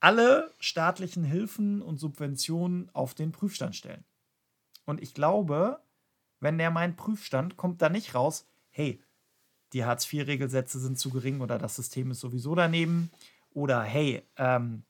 alle 0.00 0.54
staatlichen 0.60 1.24
Hilfen 1.24 1.82
und 1.82 1.98
Subventionen 1.98 2.88
auf 2.94 3.12
den 3.12 3.32
Prüfstand 3.32 3.76
stellen. 3.76 4.04
Und 4.86 5.02
ich 5.02 5.12
glaube, 5.12 5.80
wenn 6.40 6.56
der 6.56 6.70
meint 6.70 6.96
Prüfstand, 6.96 7.58
kommt 7.58 7.82
da 7.82 7.90
nicht 7.90 8.14
raus, 8.14 8.46
hey, 8.70 9.02
die 9.72 9.84
Hartz-IV-Regelsätze 9.84 10.78
sind 10.78 10.98
zu 10.98 11.10
gering 11.10 11.40
oder 11.40 11.58
das 11.58 11.76
System 11.76 12.10
ist 12.10 12.20
sowieso 12.20 12.54
daneben. 12.54 13.10
Oder 13.52 13.82
hey, 13.82 14.22
ähm, 14.36 14.84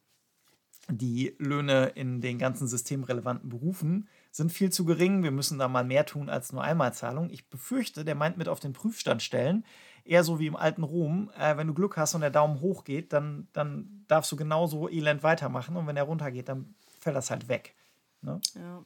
die 0.88 1.34
Löhne 1.38 1.86
in 1.94 2.20
den 2.20 2.38
ganzen 2.38 2.66
systemrelevanten 2.66 3.50
Berufen 3.50 4.08
sind 4.30 4.52
viel 4.52 4.70
zu 4.70 4.84
gering. 4.84 5.22
Wir 5.22 5.30
müssen 5.30 5.58
da 5.58 5.68
mal 5.68 5.84
mehr 5.84 6.06
tun 6.06 6.30
als 6.30 6.52
nur 6.52 6.62
Einmalzahlung. 6.62 7.30
Ich 7.30 7.48
befürchte, 7.48 8.04
der 8.04 8.14
meint 8.14 8.38
mit 8.38 8.48
auf 8.48 8.60
den 8.60 8.72
Prüfstand 8.72 9.22
stellen. 9.22 9.64
Eher 10.04 10.24
so 10.24 10.38
wie 10.38 10.46
im 10.46 10.56
alten 10.56 10.84
Rom. 10.84 11.30
Äh, 11.38 11.56
wenn 11.56 11.66
du 11.66 11.74
Glück 11.74 11.96
hast 11.96 12.14
und 12.14 12.22
der 12.22 12.30
Daumen 12.30 12.60
hoch 12.60 12.84
geht, 12.84 13.12
dann, 13.12 13.48
dann 13.52 14.04
darfst 14.08 14.32
du 14.32 14.36
genauso 14.36 14.88
elend 14.88 15.22
weitermachen. 15.22 15.76
Und 15.76 15.86
wenn 15.86 15.96
er 15.96 16.04
runtergeht, 16.04 16.48
dann 16.48 16.74
fällt 16.98 17.16
das 17.16 17.30
halt 17.30 17.48
weg. 17.48 17.74
Ne? 18.22 18.40
Ja. 18.54 18.84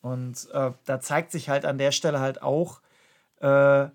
Und 0.00 0.48
äh, 0.52 0.72
da 0.84 1.00
zeigt 1.00 1.30
sich 1.30 1.48
halt 1.48 1.64
an 1.64 1.78
der 1.78 1.92
Stelle 1.92 2.20
halt 2.20 2.42
auch, 2.42 2.80
äh, 3.40 3.88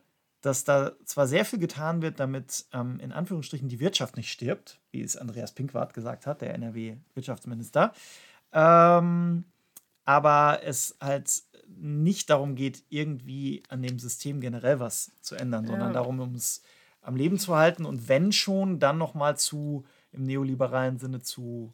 dass 0.46 0.64
da 0.64 0.92
zwar 1.06 1.28
sehr 1.28 1.46
viel 1.46 1.60
getan 1.60 2.02
wird, 2.02 2.20
damit 2.20 2.66
ähm, 2.74 3.00
in 3.00 3.12
Anführungsstrichen 3.12 3.68
die 3.68 3.80
Wirtschaft 3.80 4.16
nicht 4.18 4.32
stirbt, 4.32 4.80
wie 4.92 5.02
es 5.02 5.18
Andreas 5.18 5.54
Pinkwart 5.54 5.94
gesagt 5.94 6.28
hat, 6.28 6.42
der 6.42 6.54
NRW-Wirtschaftsminister, 6.54 7.94
ähm, 8.54 9.46
aber 10.06 10.60
es 10.64 10.98
halt 11.02 11.44
nicht 11.68 12.30
darum 12.30 12.56
geht, 12.56 12.84
irgendwie 12.90 13.64
an 13.70 13.82
dem 13.82 13.98
System 13.98 14.40
generell 14.40 14.80
was 14.80 15.12
zu 15.22 15.36
ändern, 15.36 15.66
sondern 15.66 15.90
Ja. 15.90 15.94
darum, 15.94 16.20
um 16.20 16.36
es 16.36 16.62
am 17.02 17.16
Leben 17.16 17.40
zu 17.40 17.56
halten 17.56 17.86
und 17.86 18.08
wenn 18.08 18.32
schon, 18.32 18.80
dann 18.80 18.98
nochmal 18.98 19.38
zu, 19.38 19.86
im 20.12 20.24
neoliberalen 20.24 21.00
Sinne 21.00 21.22
zu 21.22 21.74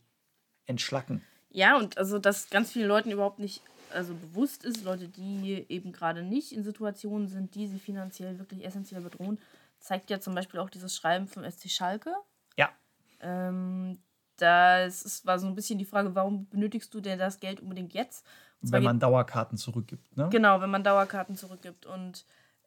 entschlacken. 0.65 1.21
Ja, 1.49 1.77
und 1.77 1.97
also, 1.97 2.19
dass 2.19 2.49
ganz 2.49 2.71
vielen 2.71 2.87
Leuten 2.87 3.11
überhaupt 3.11 3.39
nicht 3.39 3.61
also 3.93 4.13
bewusst 4.13 4.63
ist, 4.65 4.83
Leute, 4.83 5.07
die 5.07 5.65
eben 5.69 5.91
gerade 5.91 6.23
nicht 6.23 6.51
in 6.51 6.63
Situationen 6.63 7.27
sind, 7.27 7.55
die 7.55 7.67
sie 7.67 7.79
finanziell 7.79 8.39
wirklich 8.39 8.65
essentiell 8.65 9.01
bedrohen, 9.01 9.39
zeigt 9.79 10.09
ja 10.09 10.19
zum 10.19 10.35
Beispiel 10.35 10.59
auch 10.59 10.69
dieses 10.69 10.95
Schreiben 10.95 11.27
vom 11.27 11.43
SC 11.49 11.69
Schalke. 11.69 12.13
Ja, 12.57 12.69
Ähm, 13.19 13.99
da 14.37 14.83
ist, 14.83 15.25
war 15.25 15.37
so 15.39 15.47
ein 15.47 15.55
bisschen 15.55 15.77
die 15.77 15.85
Frage, 15.85 16.15
warum 16.15 16.47
benötigst 16.49 16.93
du 16.93 16.99
denn 16.99 17.19
das 17.19 17.39
Geld 17.39 17.59
unbedingt 17.59 17.93
jetzt? 17.93 18.25
Und 18.61 18.71
wenn 18.71 18.83
man 18.83 18.99
Dauerkarten 18.99 19.57
zurückgibt. 19.57 20.15
Ne? 20.17 20.29
Genau, 20.29 20.61
wenn 20.61 20.69
man 20.69 20.83
Dauerkarten 20.83 21.35
zurückgibt. 21.35 21.85
Und 21.85 22.25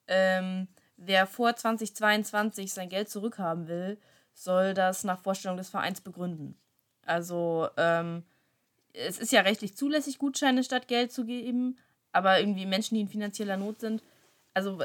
ähm, 0.08 0.68
wer 0.96 1.26
vor 1.26 1.54
2022 1.54 2.72
sein 2.72 2.88
Geld 2.88 3.08
zurückhaben 3.08 3.68
will, 3.68 3.98
soll 4.32 4.74
das 4.74 5.04
nach 5.04 5.20
Vorstellung 5.20 5.56
des 5.56 5.68
Vereins 5.68 6.00
begründen. 6.00 6.56
Also 7.06 7.68
ähm, 7.76 8.24
es 8.94 9.18
ist 9.18 9.32
ja 9.32 9.42
rechtlich 9.42 9.76
zulässig, 9.76 10.18
Gutscheine 10.18 10.64
statt 10.64 10.88
Geld 10.88 11.12
zu 11.12 11.24
geben, 11.24 11.78
aber 12.12 12.40
irgendwie 12.40 12.66
Menschen, 12.66 12.94
die 12.94 13.02
in 13.02 13.08
finanzieller 13.08 13.56
Not 13.56 13.80
sind, 13.80 14.02
also 14.54 14.82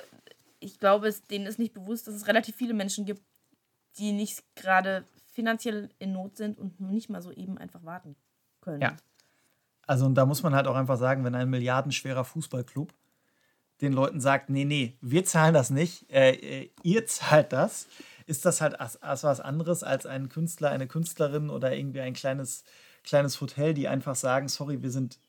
ich 0.59 0.79
glaube, 0.79 1.07
es, 1.07 1.25
denen 1.27 1.45
ist 1.45 1.59
nicht 1.59 1.73
bewusst, 1.73 2.07
dass 2.07 2.15
es 2.15 2.27
relativ 2.27 2.55
viele 2.55 2.73
Menschen 2.73 3.05
gibt, 3.05 3.21
die 3.97 4.11
nicht 4.11 4.43
gerade 4.55 5.05
finanziell 5.31 5.89
in 5.99 6.11
Not 6.11 6.37
sind 6.37 6.57
und 6.57 6.79
nicht 6.81 7.09
mal 7.09 7.21
so 7.21 7.31
eben 7.31 7.57
einfach 7.57 7.83
warten 7.85 8.15
können. 8.61 8.81
Ja. 8.81 8.97
Also 9.87 10.05
und 10.05 10.15
da 10.15 10.25
muss 10.25 10.43
man 10.43 10.53
halt 10.53 10.67
auch 10.67 10.75
einfach 10.75 10.97
sagen, 10.97 11.23
wenn 11.23 11.35
ein 11.35 11.49
milliardenschwerer 11.49 12.25
Fußballclub 12.25 12.93
den 13.81 13.93
Leuten 13.93 14.19
sagt, 14.19 14.49
nee, 14.49 14.65
nee, 14.65 14.97
wir 15.01 15.23
zahlen 15.23 15.53
das 15.53 15.69
nicht, 15.69 16.09
äh, 16.11 16.31
äh, 16.31 16.69
ihr 16.83 17.05
zahlt 17.05 17.53
das, 17.53 17.87
ist 18.25 18.45
das 18.45 18.61
halt 18.61 18.79
as, 18.79 19.01
as 19.01 19.23
was 19.23 19.39
anderes 19.39 19.83
als 19.83 20.05
ein 20.05 20.29
Künstler, 20.29 20.69
eine 20.69 20.87
Künstlerin 20.87 21.49
oder 21.49 21.73
irgendwie 21.73 22.01
ein 22.01 22.13
kleines, 22.13 22.63
kleines 23.03 23.39
Hotel, 23.41 23.73
die 23.73 23.87
einfach 23.87 24.15
sagen, 24.15 24.47
sorry, 24.47 24.81
wir 24.81 24.91
sind 24.91 25.19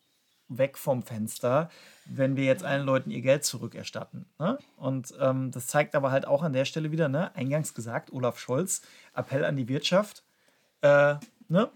weg 0.49 0.77
vom 0.77 1.03
Fenster, 1.03 1.71
wenn 2.07 2.37
wir 2.37 2.45
jetzt 2.45 2.65
allen 2.65 2.85
Leuten 2.85 3.11
ihr 3.11 3.23
Geld 3.23 3.45
zurückerstatten. 3.45 4.27
Ne? 4.39 4.59
Und 4.77 5.15
ähm, 5.21 5.51
das 5.53 5.69
zeigt 5.69 5.95
aber 5.95 6.11
halt 6.11 6.27
auch 6.27 6.43
an 6.43 6.53
der 6.53 6.65
Stelle 6.65 6.91
wieder, 6.91 7.09
ne? 7.09 7.35
eingangs 7.37 7.73
gesagt, 7.73 8.13
Olaf 8.13 8.39
Scholz, 8.39 8.83
Appell 9.15 9.45
an 9.45 9.57
die 9.57 9.69
Wirtschaft, 9.69 10.25
äh, 10.83 11.15
ne? 11.49 11.71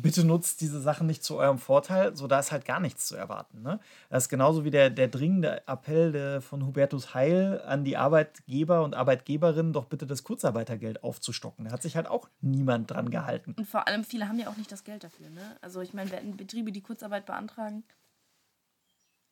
Bitte 0.00 0.24
nutzt 0.24 0.60
diese 0.60 0.80
Sachen 0.80 1.06
nicht 1.06 1.24
zu 1.24 1.36
eurem 1.36 1.58
Vorteil, 1.58 2.16
so 2.16 2.26
da 2.26 2.38
ist 2.38 2.52
halt 2.52 2.64
gar 2.64 2.80
nichts 2.80 3.06
zu 3.06 3.16
erwarten. 3.16 3.62
Ne? 3.62 3.80
Das 4.10 4.24
ist 4.24 4.28
genauso 4.28 4.64
wie 4.64 4.70
der, 4.70 4.90
der 4.90 5.08
dringende 5.08 5.66
Appell 5.66 6.12
der, 6.12 6.40
von 6.40 6.66
Hubertus 6.66 7.14
Heil 7.14 7.60
an 7.66 7.84
die 7.84 7.96
Arbeitgeber 7.96 8.82
und 8.82 8.94
Arbeitgeberinnen, 8.94 9.72
doch 9.72 9.86
bitte 9.86 10.06
das 10.06 10.24
Kurzarbeitergeld 10.24 11.02
aufzustocken. 11.02 11.66
Da 11.66 11.72
hat 11.72 11.82
sich 11.82 11.96
halt 11.96 12.06
auch 12.06 12.28
niemand 12.40 12.90
dran 12.90 13.10
gehalten. 13.10 13.54
Und 13.56 13.66
vor 13.68 13.86
allem 13.86 14.04
viele 14.04 14.28
haben 14.28 14.38
ja 14.38 14.48
auch 14.48 14.56
nicht 14.56 14.70
das 14.70 14.84
Geld 14.84 15.04
dafür. 15.04 15.28
Ne? 15.30 15.56
Also 15.60 15.80
ich 15.80 15.94
meine, 15.94 16.10
werden 16.10 16.36
Betriebe, 16.36 16.72
die 16.72 16.82
Kurzarbeit 16.82 17.26
beantragen, 17.26 17.84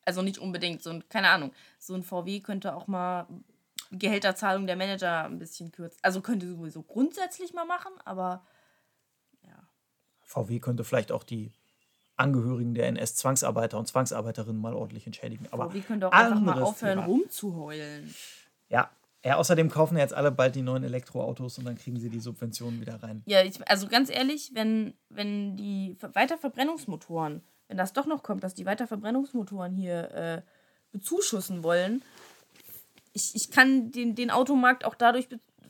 also 0.05 0.21
nicht 0.21 0.37
unbedingt 0.37 0.83
so 0.83 0.91
ein, 0.91 1.03
keine 1.09 1.29
Ahnung, 1.29 1.51
so 1.79 1.95
ein 1.95 2.03
VW 2.03 2.39
könnte 2.39 2.75
auch 2.75 2.87
mal 2.87 3.27
Gehälterzahlung 3.91 4.67
der 4.67 4.75
Manager 4.75 5.25
ein 5.25 5.39
bisschen 5.39 5.71
kürzen. 5.71 5.99
Also 6.01 6.21
könnte 6.21 6.47
sowieso 6.47 6.83
grundsätzlich 6.83 7.53
mal 7.53 7.65
machen, 7.65 7.91
aber 8.03 8.45
VW 10.35 10.59
könnte 10.59 10.83
vielleicht 10.83 11.11
auch 11.11 11.23
die 11.23 11.51
Angehörigen 12.17 12.73
der 12.73 12.87
NS-Zwangsarbeiter 12.87 13.77
und 13.77 13.87
Zwangsarbeiterinnen 13.87 14.61
mal 14.61 14.73
ordentlich 14.73 15.05
entschädigen. 15.05 15.47
Aber 15.51 15.69
VW 15.69 15.81
könnte 15.81 16.07
auch 16.07 16.11
einfach 16.11 16.39
mal 16.39 16.61
aufhören, 16.61 16.99
Thema. 16.99 17.05
rumzuheulen. 17.05 18.13
Ja, 18.69 18.89
ja, 19.23 19.37
außerdem 19.37 19.69
kaufen 19.69 19.97
jetzt 19.97 20.13
alle 20.13 20.31
bald 20.31 20.55
die 20.55 20.61
neuen 20.61 20.83
Elektroautos 20.83 21.57
und 21.57 21.65
dann 21.65 21.75
kriegen 21.77 21.99
sie 21.99 22.09
die 22.09 22.19
Subventionen 22.19 22.79
wieder 22.79 23.01
rein. 23.01 23.23
Ja, 23.25 23.43
ich, 23.43 23.67
also 23.67 23.87
ganz 23.87 24.09
ehrlich, 24.09 24.51
wenn, 24.53 24.93
wenn 25.09 25.57
die 25.57 25.97
Weiterverbrennungsmotoren, 25.99 27.41
wenn 27.67 27.77
das 27.77 27.93
doch 27.93 28.05
noch 28.05 28.21
kommt, 28.21 28.43
dass 28.43 28.53
die 28.53 28.65
Weiterverbrennungsmotoren 28.65 29.73
hier 29.73 30.11
äh, 30.11 30.41
bezuschussen 30.91 31.63
wollen, 31.63 32.03
ich, 33.13 33.33
ich 33.33 33.49
kann 33.49 33.91
den, 33.91 34.13
den 34.13 34.29
Automarkt 34.29 34.85
auch 34.85 34.95
dadurch 34.95 35.27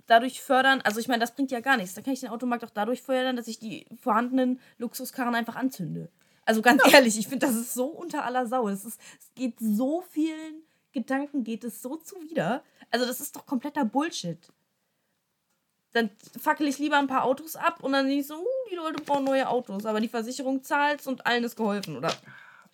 dadurch 0.07 0.41
fördern, 0.41 0.81
also 0.81 0.99
ich 0.99 1.07
meine, 1.07 1.19
das 1.19 1.33
bringt 1.33 1.51
ja 1.51 1.59
gar 1.59 1.77
nichts. 1.77 1.95
Da 1.95 2.01
kann 2.01 2.13
ich 2.13 2.19
den 2.19 2.29
Automarkt 2.29 2.63
auch 2.63 2.69
dadurch 2.69 3.01
fördern, 3.01 3.35
dass 3.35 3.47
ich 3.47 3.59
die 3.59 3.85
vorhandenen 4.01 4.59
Luxuskarren 4.77 5.35
einfach 5.35 5.55
anzünde. 5.55 6.09
Also 6.45 6.61
ganz 6.61 6.83
ja. 6.85 6.93
ehrlich, 6.93 7.17
ich 7.17 7.27
finde, 7.27 7.47
das 7.47 7.55
ist 7.55 7.73
so 7.73 7.85
unter 7.85 8.23
aller 8.23 8.45
Sau. 8.47 8.67
Es, 8.67 8.85
ist, 8.85 8.99
es 9.19 9.33
geht 9.33 9.55
so 9.59 10.03
vielen 10.11 10.63
Gedanken, 10.91 11.43
geht 11.43 11.63
es 11.63 11.81
so 11.81 11.95
zuwider. 11.95 12.63
Also 12.91 13.05
das 13.05 13.19
ist 13.19 13.35
doch 13.35 13.45
kompletter 13.45 13.83
Bullshit. 13.83 14.39
Dann 15.93 16.09
fackel 16.39 16.67
ich 16.67 16.77
lieber 16.77 16.97
ein 16.97 17.07
paar 17.07 17.23
Autos 17.23 17.55
ab 17.55 17.81
und 17.81 17.93
dann 17.93 18.05
sehe 18.05 18.19
ich 18.19 18.27
so, 18.27 18.35
uh, 18.35 18.69
die 18.69 18.75
Leute 18.75 19.01
brauchen 19.01 19.23
neue 19.23 19.47
Autos, 19.47 19.85
aber 19.85 20.01
die 20.01 20.09
Versicherung 20.09 20.61
zahlt 20.61 21.07
und 21.07 21.25
allen 21.25 21.43
ist 21.43 21.55
geholfen, 21.55 21.97
oder? 21.97 22.13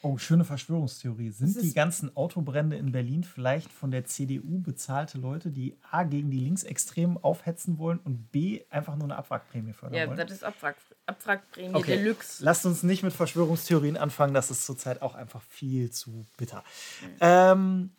Oh, 0.03 0.17
schöne 0.17 0.43
Verschwörungstheorie. 0.43 1.29
Sind 1.29 1.62
die 1.62 1.74
ganzen 1.74 2.15
Autobrände 2.17 2.75
in 2.75 2.91
Berlin 2.91 3.24
vielleicht 3.24 3.72
von 3.72 3.91
der 3.91 4.03
CDU 4.05 4.60
bezahlte 4.60 5.20
Leute, 5.20 5.51
die 5.51 5.77
A 5.91 6.03
gegen 6.03 6.31
die 6.31 6.39
Linksextremen 6.39 7.17
aufhetzen 7.24 7.77
wollen 7.77 8.00
und 8.00 8.31
B 8.31 8.63
einfach 8.72 8.96
nur 8.96 9.03
eine 9.03 9.15
Abwrackprämie 9.17 9.74
fördern 9.74 10.00
ja, 10.00 10.08
wollen? 10.08 10.17
Ja, 10.17 10.24
das 10.24 10.38
ist 10.38 10.43
Abwrack, 10.43 10.77
Abwrackprämie 11.05 11.75
okay. 11.75 11.98
Deluxe. 11.98 12.43
Lasst 12.43 12.65
uns 12.65 12.81
nicht 12.81 13.03
mit 13.03 13.13
Verschwörungstheorien 13.13 13.95
anfangen, 13.95 14.34
das 14.34 14.49
ist 14.49 14.65
zurzeit 14.65 15.04
auch 15.04 15.13
einfach 15.13 15.43
viel 15.43 15.91
zu 15.91 16.25
bitter. 16.36 16.63
Mhm. 17.02 17.17
Ähm, 17.19 17.91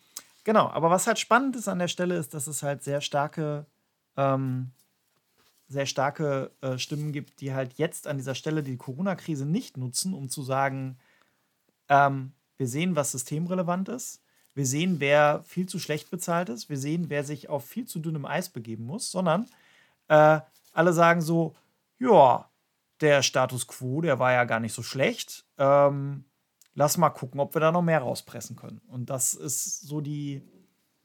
genau, 0.43 0.67
aber 0.67 0.89
was 0.89 1.07
halt 1.07 1.19
spannend 1.19 1.55
ist 1.55 1.69
an 1.69 1.79
der 1.79 1.87
Stelle, 1.87 2.17
ist, 2.17 2.33
dass 2.33 2.47
es 2.47 2.63
halt 2.63 2.83
sehr 2.83 2.99
starke, 2.99 3.65
ähm, 4.17 4.71
sehr 5.69 5.85
starke 5.85 6.51
äh, 6.59 6.77
Stimmen 6.77 7.13
gibt, 7.13 7.39
die 7.39 7.53
halt 7.53 7.75
jetzt 7.75 8.07
an 8.07 8.17
dieser 8.17 8.35
Stelle 8.35 8.61
die 8.61 8.75
Corona-Krise 8.75 9.45
nicht 9.45 9.77
nutzen, 9.77 10.13
um 10.13 10.27
zu 10.27 10.43
sagen, 10.43 10.97
ähm, 11.89 12.33
wir 12.57 12.67
sehen, 12.67 12.95
was 12.95 13.11
systemrelevant 13.11 13.89
ist. 13.89 14.21
Wir 14.53 14.65
sehen, 14.65 14.99
wer 14.99 15.43
viel 15.45 15.67
zu 15.67 15.79
schlecht 15.79 16.11
bezahlt 16.11 16.49
ist. 16.49 16.69
Wir 16.69 16.77
sehen, 16.77 17.09
wer 17.09 17.23
sich 17.23 17.49
auf 17.49 17.65
viel 17.65 17.85
zu 17.85 17.99
dünnem 17.99 18.25
Eis 18.25 18.49
begeben 18.49 18.85
muss, 18.85 19.11
sondern 19.11 19.47
äh, 20.07 20.39
alle 20.71 20.93
sagen 20.93 21.21
so, 21.21 21.55
ja, 21.99 22.49
der 23.01 23.23
Status 23.23 23.67
quo, 23.67 24.01
der 24.01 24.19
war 24.19 24.31
ja 24.31 24.43
gar 24.43 24.59
nicht 24.59 24.73
so 24.73 24.83
schlecht. 24.83 25.45
Ähm, 25.57 26.25
lass 26.75 26.97
mal 26.97 27.09
gucken, 27.09 27.39
ob 27.39 27.55
wir 27.55 27.61
da 27.61 27.71
noch 27.71 27.81
mehr 27.81 27.99
rauspressen 27.99 28.55
können. 28.55 28.81
Und 28.87 29.09
das 29.09 29.33
ist 29.33 29.81
so 29.81 30.01
die, 30.01 30.41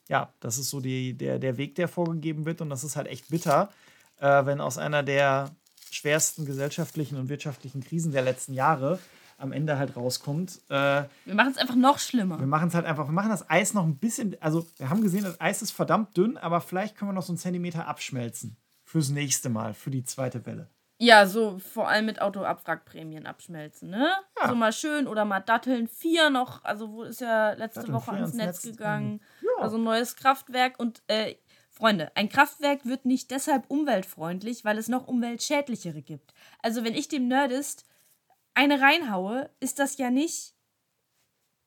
ja, 0.08 0.32
das 0.40 0.58
ist 0.58 0.70
so 0.70 0.80
die, 0.80 1.14
der, 1.14 1.38
der 1.38 1.56
Weg, 1.56 1.74
der 1.74 1.88
vorgegeben 1.88 2.44
wird. 2.44 2.60
Und 2.60 2.70
das 2.70 2.84
ist 2.84 2.96
halt 2.96 3.06
echt 3.06 3.28
bitter, 3.28 3.70
äh, 4.18 4.44
wenn 4.46 4.60
aus 4.60 4.78
einer 4.78 5.02
der 5.02 5.50
schwersten 5.90 6.44
gesellschaftlichen 6.44 7.16
und 7.16 7.30
wirtschaftlichen 7.30 7.82
Krisen 7.82 8.12
der 8.12 8.22
letzten 8.22 8.52
Jahre 8.52 8.98
am 9.38 9.52
Ende 9.52 9.78
halt 9.78 9.96
rauskommt. 9.96 10.60
Äh, 10.68 11.04
wir 11.24 11.34
machen 11.34 11.52
es 11.52 11.56
einfach 11.56 11.76
noch 11.76 11.98
schlimmer. 11.98 12.38
Wir 12.38 12.46
machen 12.46 12.68
es 12.68 12.74
halt 12.74 12.84
einfach, 12.84 13.06
wir 13.06 13.12
machen 13.12 13.30
das 13.30 13.48
Eis 13.48 13.72
noch 13.72 13.84
ein 13.84 13.96
bisschen, 13.96 14.36
also 14.40 14.66
wir 14.76 14.90
haben 14.90 15.00
gesehen, 15.00 15.24
das 15.24 15.40
Eis 15.40 15.62
ist 15.62 15.70
verdammt 15.70 16.16
dünn, 16.16 16.36
aber 16.36 16.60
vielleicht 16.60 16.96
können 16.96 17.10
wir 17.10 17.14
noch 17.14 17.22
so 17.22 17.32
einen 17.32 17.38
Zentimeter 17.38 17.86
abschmelzen. 17.86 18.56
Fürs 18.84 19.10
nächste 19.10 19.48
Mal, 19.48 19.74
für 19.74 19.90
die 19.90 20.04
zweite 20.04 20.44
Welle. 20.44 20.68
Ja, 21.00 21.26
so 21.26 21.58
vor 21.60 21.88
allem 21.88 22.06
mit 22.06 22.20
Autoabwrackprämien 22.20 23.26
abschmelzen, 23.26 23.90
ne? 23.90 24.10
Ja. 24.40 24.48
So 24.48 24.56
mal 24.56 24.72
schön 24.72 25.06
oder 25.06 25.24
mal 25.24 25.40
Datteln 25.40 25.86
4 25.86 26.30
noch, 26.30 26.64
also 26.64 26.90
wo 26.90 27.02
ist 27.04 27.20
ja 27.20 27.52
letzte 27.52 27.80
Datteln 27.80 27.94
Woche 27.94 28.12
ans 28.12 28.34
Netz, 28.34 28.46
Netz 28.46 28.62
gegangen. 28.62 29.20
Ja. 29.40 29.62
Also 29.62 29.78
neues 29.78 30.16
Kraftwerk 30.16 30.80
und 30.80 31.02
äh, 31.06 31.36
Freunde, 31.70 32.10
ein 32.16 32.28
Kraftwerk 32.28 32.84
wird 32.84 33.04
nicht 33.04 33.30
deshalb 33.30 33.66
umweltfreundlich, 33.68 34.64
weil 34.64 34.78
es 34.78 34.88
noch 34.88 35.06
umweltschädlichere 35.06 36.02
gibt. 36.02 36.34
Also 36.60 36.82
wenn 36.82 36.94
ich 36.94 37.06
dem 37.06 37.28
Nerdist 37.28 37.84
eine 38.58 38.80
reinhaue, 38.80 39.50
ist 39.60 39.78
das 39.78 39.98
ja 39.98 40.10
nicht. 40.10 40.54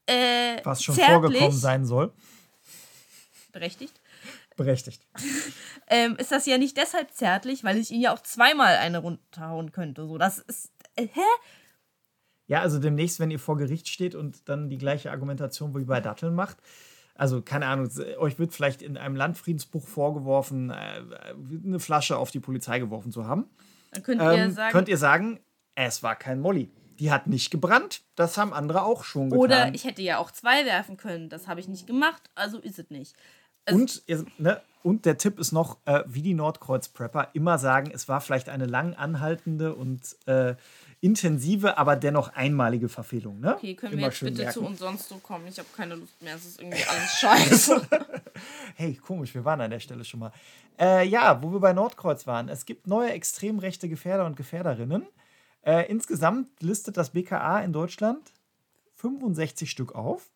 Äh, 0.08 0.58
Was 0.66 0.84
schon 0.84 0.96
zärtlich. 0.96 1.14
vorgekommen 1.14 1.58
sein 1.58 1.86
soll. 1.86 2.14
Berechtigt. 3.54 4.02
Berechtigt. 4.58 5.08
ähm, 5.88 6.18
ist 6.18 6.34
das 6.34 6.46
ja 6.46 6.58
nicht 6.58 6.76
deshalb 6.76 7.12
zärtlich, 7.14 7.64
weil 7.64 7.78
ich 7.78 7.92
ihn 7.92 8.02
ja 8.02 8.14
auch 8.14 8.22
zweimal 8.22 8.76
eine 8.76 8.98
runterhauen 8.98 9.72
könnte. 9.72 10.06
So, 10.06 10.18
das 10.18 10.40
ist. 10.40 10.72
Äh, 10.96 11.08
hä? 11.08 11.22
Ja, 12.48 12.60
also 12.60 12.78
demnächst, 12.78 13.22
wenn 13.22 13.32
ihr 13.32 13.40
vor 13.40 13.58
Gericht 13.58 13.88
steht 13.88 14.14
und 14.14 14.50
dann 14.50 14.70
die 14.70 14.78
gleiche 14.78 15.12
Argumentation 15.12 15.74
wie 15.74 15.86
bei 15.86 16.02
Datteln 16.02 16.36
macht, 16.36 16.58
also 17.16 17.42
keine 17.42 17.68
Ahnung, 17.68 17.90
euch 18.18 18.38
wird 18.38 18.54
vielleicht 18.54 18.82
in 18.82 18.98
einem 18.98 19.16
Landfriedensbuch 19.16 19.88
vorgeworfen, 19.88 20.72
äh, 20.72 21.04
eine 21.64 21.80
Flasche 21.80 22.18
auf 22.18 22.32
die 22.32 22.42
Polizei 22.42 22.80
geworfen 22.80 23.14
zu 23.14 23.26
haben. 23.26 23.50
Dann 23.92 24.04
könnt 24.04 24.22
ihr 24.22 24.32
ähm, 24.34 24.52
sagen, 24.52 24.72
könnt 24.74 24.90
ihr 24.90 24.98
sagen, 24.98 25.40
es 25.76 26.04
war 26.04 26.18
kein 26.18 26.42
Molly. 26.42 26.70
Die 27.02 27.12
hat 27.12 27.26
nicht 27.26 27.50
gebrannt. 27.50 28.04
Das 28.16 28.38
haben 28.38 28.54
andere 28.54 28.84
auch 28.84 29.04
schon 29.04 29.32
getan. 29.32 29.40
Oder 29.40 29.74
ich 29.74 29.86
hätte 29.86 30.04
ja 30.04 30.20
auch 30.20 30.30
zwei 30.30 30.66
werfen 30.66 30.98
können. 30.98 31.30
Das 31.30 31.48
habe 31.48 31.60
ich 31.60 31.68
nicht 31.68 31.88
gemacht, 31.88 32.30
also 32.36 32.60
ist 32.60 32.78
es 32.78 32.92
nicht. 32.92 33.16
Also 33.66 33.80
und, 33.80 34.04
ne, 34.38 34.62
und 34.84 35.06
der 35.06 35.18
Tipp 35.18 35.40
ist 35.40 35.52
noch, 35.52 35.78
äh, 35.86 36.04
wie 36.06 36.22
die 36.22 36.36
Nordkreuz-Prepper 36.36 37.30
immer 37.34 37.58
sagen, 37.58 37.92
es 37.92 38.08
war 38.08 38.22
vielleicht 38.22 38.50
eine 38.50 38.68
lang 38.68 38.94
anhaltende 38.94 39.74
und 39.74 40.16
äh, 40.28 40.56
intensive, 41.00 41.80
aber 41.80 41.96
dennoch 41.96 42.34
einmalige 42.36 42.88
Verfehlung. 42.88 43.40
Ne? 43.40 43.56
Okay, 43.56 43.74
können 43.74 43.94
immer 43.94 44.04
wir 44.04 44.08
jetzt 44.10 44.20
bitte 44.20 44.44
merken. 44.44 44.54
zu 44.54 44.62
uns 44.62 44.80
sonst 44.80 45.10
so 45.10 45.16
kommen? 45.18 45.48
Ich 45.48 45.58
habe 45.58 45.70
keine 45.76 45.96
Lust 45.96 46.22
mehr. 46.22 46.36
Es 46.36 46.46
ist 46.46 46.62
irgendwie 46.62 46.84
alles 46.84 47.12
scheiße. 47.14 47.88
hey, 48.76 48.94
komisch, 48.94 49.34
wir 49.34 49.44
waren 49.44 49.62
an 49.62 49.72
der 49.72 49.80
Stelle 49.80 50.06
schon 50.06 50.20
mal. 50.20 50.32
Äh, 50.80 51.08
ja, 51.08 51.42
wo 51.42 51.52
wir 51.52 51.60
bei 51.60 51.74
Nordkreuz 51.74 52.28
waren. 52.28 52.48
Es 52.48 52.66
gibt 52.66 52.86
neue 52.86 53.12
extrem 53.12 53.58
rechte 53.58 53.90
Gefährder 53.90 54.26
und 54.28 54.36
Gefährderinnen. 54.36 55.08
Äh, 55.62 55.90
insgesamt 55.90 56.62
listet 56.62 56.98
das 56.98 57.12
BKA 57.12 57.60
in 57.62 57.74
Deutschland 57.74 58.34
65 58.96 59.70
Stück 59.70 59.94
auf. 59.94 60.32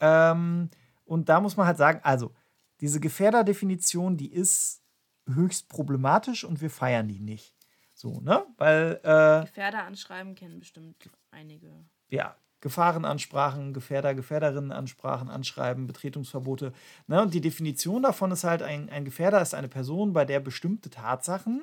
Ähm, 0.00 0.70
und 1.04 1.28
da 1.28 1.40
muss 1.40 1.56
man 1.56 1.66
halt 1.66 1.78
sagen, 1.78 2.00
also 2.02 2.32
diese 2.80 3.00
Gefährderdefinition, 3.00 4.16
die 4.16 4.32
ist 4.32 4.82
höchst 5.26 5.68
problematisch 5.68 6.44
und 6.44 6.60
wir 6.60 6.70
feiern 6.70 7.08
die 7.08 7.20
nicht. 7.20 7.54
So, 7.94 8.20
ne? 8.20 8.44
Weil. 8.56 9.00
Äh, 9.04 9.46
Gefährder 9.46 9.84
anschreiben 9.84 10.34
kennen 10.34 10.58
bestimmt 10.58 10.96
einige. 11.30 11.70
Ja, 12.08 12.36
Gefahrenansprachen, 12.60 13.74
Gefährder, 13.74 14.14
Gefährderinnenansprachen, 14.14 15.28
Anschreiben, 15.28 15.86
Betretungsverbote. 15.86 16.72
Ne? 17.08 17.20
Und 17.20 17.34
die 17.34 17.40
Definition 17.40 18.02
davon 18.02 18.30
ist 18.30 18.44
halt, 18.44 18.62
ein, 18.62 18.88
ein 18.88 19.04
Gefährder 19.04 19.42
ist 19.42 19.54
eine 19.54 19.68
Person, 19.68 20.12
bei 20.12 20.24
der 20.24 20.40
bestimmte 20.40 20.88
Tatsachen 20.88 21.62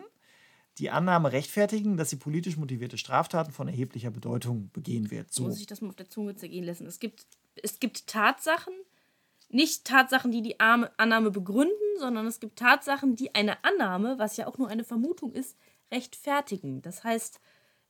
die 0.80 0.90
Annahme 0.90 1.32
rechtfertigen, 1.32 1.98
dass 1.98 2.10
sie 2.10 2.16
politisch 2.16 2.58
motivierte 2.58 2.98
Straftaten 2.98 3.52
von 3.52 3.68
erheblicher 3.68 4.12
Bedeutung 4.12 4.70
begehen 4.72 5.12
wird. 5.12 5.32
So. 5.32 5.44
Muss 5.44 5.60
ich 5.60 5.68
das 5.68 5.82
mal 5.82 5.90
auf 5.90 5.96
der 5.96 6.10
Zunge 6.10 6.36
zergehen 6.36 6.66
lassen. 6.66 6.88
Es 6.88 7.00
gibt, 7.00 7.26
es 7.62 7.80
gibt 7.80 8.08
Tatsachen, 8.08 8.74
nicht 9.50 9.86
Tatsachen, 9.86 10.32
die 10.32 10.42
die 10.42 10.60
Annahme 10.60 11.32
begründen, 11.32 11.74
sondern 12.00 12.26
es 12.28 12.40
gibt 12.40 12.60
Tatsachen, 12.60 13.16
die 13.16 13.36
eine 13.36 13.64
Annahme, 13.64 14.18
was 14.18 14.38
ja 14.38 14.48
auch 14.48 14.58
nur 14.58 14.70
eine 14.70 14.84
Vermutung 14.84 15.34
ist, 15.34 15.58
rechtfertigen. 15.92 16.82
Das 16.82 17.04
heißt, 17.04 17.42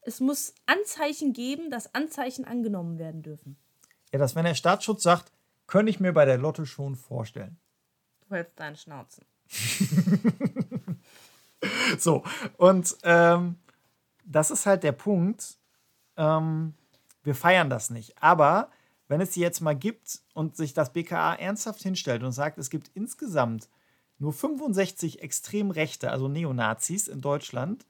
es 0.01 0.19
muss 0.19 0.55
Anzeichen 0.65 1.33
geben, 1.33 1.69
dass 1.69 1.93
Anzeichen 1.93 2.45
angenommen 2.45 2.97
werden 2.97 3.21
dürfen. 3.21 3.57
Ja, 4.11 4.19
dass 4.19 4.35
wenn 4.35 4.45
der 4.45 4.55
Staatsschutz 4.55 5.03
sagt, 5.03 5.31
könnte 5.67 5.91
ich 5.91 5.99
mir 5.99 6.13
bei 6.13 6.25
der 6.25 6.37
Lotte 6.37 6.65
schon 6.65 6.95
vorstellen. 6.95 7.59
Du 8.27 8.35
hältst 8.35 8.59
deinen 8.59 8.75
Schnauzen. 8.75 9.25
So, 11.97 12.23
und 12.57 12.95
ähm, 13.03 13.57
das 14.23 14.51
ist 14.51 14.65
halt 14.65 14.83
der 14.83 14.91
Punkt. 14.93 15.57
Ähm, 16.15 16.73
wir 17.23 17.35
feiern 17.35 17.69
das 17.69 17.89
nicht. 17.89 18.21
Aber 18.21 18.69
wenn 19.07 19.21
es 19.21 19.33
sie 19.33 19.41
jetzt 19.41 19.59
mal 19.59 19.75
gibt 19.75 20.21
und 20.33 20.55
sich 20.55 20.73
das 20.73 20.93
BKA 20.93 21.35
ernsthaft 21.35 21.81
hinstellt 21.81 22.23
und 22.23 22.31
sagt, 22.31 22.57
es 22.57 22.69
gibt 22.69 22.91
insgesamt 22.93 23.69
nur 24.19 24.33
65 24.33 25.21
extrem 25.21 25.71
Rechte, 25.71 26.11
also 26.11 26.27
Neonazis 26.27 27.07
in 27.07 27.21
Deutschland, 27.21 27.85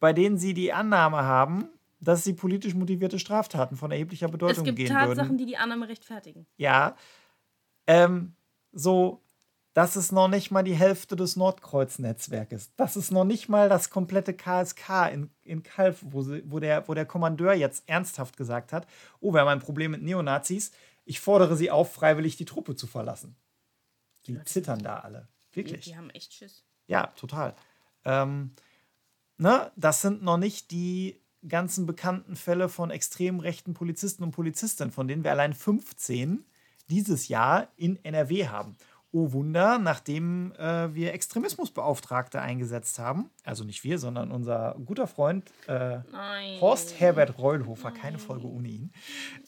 bei 0.00 0.12
denen 0.12 0.38
sie 0.38 0.54
die 0.54 0.72
Annahme 0.72 1.22
haben, 1.22 1.68
dass 2.00 2.24
sie 2.24 2.32
politisch 2.34 2.74
motivierte 2.74 3.18
Straftaten 3.18 3.76
von 3.76 3.90
erheblicher 3.90 4.26
Es 4.26 4.32
Bedeutung 4.32 4.64
gibt 4.64 4.76
gehen 4.76 4.88
Tatsachen, 4.88 5.30
würden. 5.30 5.38
die 5.38 5.46
die 5.46 5.56
Annahme 5.56 5.88
rechtfertigen. 5.88 6.46
Ja. 6.56 6.96
Ähm, 7.86 8.34
so, 8.72 9.21
das 9.74 9.96
ist 9.96 10.12
noch 10.12 10.28
nicht 10.28 10.50
mal 10.50 10.62
die 10.62 10.74
Hälfte 10.74 11.16
des 11.16 11.36
Nordkreuz-Netzwerkes. 11.36 12.72
Das 12.76 12.96
ist 12.96 13.10
noch 13.10 13.24
nicht 13.24 13.48
mal 13.48 13.68
das 13.68 13.88
komplette 13.88 14.34
KSK 14.34 15.10
in, 15.12 15.30
in 15.44 15.62
Kalf, 15.62 16.00
wo, 16.02 16.22
sie, 16.22 16.42
wo, 16.46 16.58
der, 16.58 16.86
wo 16.88 16.94
der 16.94 17.06
Kommandeur 17.06 17.54
jetzt 17.54 17.88
ernsthaft 17.88 18.36
gesagt 18.36 18.72
hat: 18.72 18.86
Oh, 19.20 19.32
wir 19.32 19.40
haben 19.40 19.48
ein 19.48 19.60
Problem 19.60 19.92
mit 19.92 20.02
Neonazis. 20.02 20.72
Ich 21.04 21.20
fordere 21.20 21.56
sie 21.56 21.70
auf, 21.70 21.92
freiwillig 21.92 22.36
die 22.36 22.44
Truppe 22.44 22.76
zu 22.76 22.86
verlassen. 22.86 23.34
Die 24.26 24.42
zittern 24.44 24.80
da 24.80 24.98
alle. 24.98 25.28
Die, 25.52 25.56
Wirklich. 25.56 25.84
die 25.86 25.96
haben 25.96 26.10
echt 26.10 26.32
Schiss. 26.34 26.64
Ja, 26.86 27.08
total. 27.08 27.54
Ähm, 28.04 28.52
ne, 29.38 29.72
das 29.76 30.02
sind 30.02 30.22
noch 30.22 30.36
nicht 30.36 30.70
die 30.70 31.20
ganzen 31.48 31.86
bekannten 31.86 32.36
Fälle 32.36 32.68
von 32.68 32.90
extrem 32.90 33.40
rechten 33.40 33.74
Polizisten 33.74 34.22
und 34.22 34.32
Polizistinnen, 34.32 34.92
von 34.92 35.08
denen 35.08 35.24
wir 35.24 35.32
allein 35.32 35.54
15 35.54 36.44
dieses 36.88 37.28
Jahr 37.28 37.68
in 37.76 38.02
NRW 38.04 38.48
haben. 38.48 38.76
Oh 39.14 39.32
Wunder, 39.32 39.78
nachdem 39.78 40.52
äh, 40.52 40.94
wir 40.94 41.12
Extremismusbeauftragte 41.12 42.40
eingesetzt 42.40 42.98
haben, 42.98 43.30
also 43.44 43.62
nicht 43.62 43.84
wir, 43.84 43.98
sondern 43.98 44.30
unser 44.30 44.74
guter 44.86 45.06
Freund 45.06 45.50
äh, 45.68 45.98
Nein. 46.10 46.60
Horst 46.60 46.98
Herbert 46.98 47.38
Reulhofer, 47.38 47.90
keine 47.90 48.18
Folge 48.18 48.46
ohne 48.46 48.68
ihn. 48.68 48.92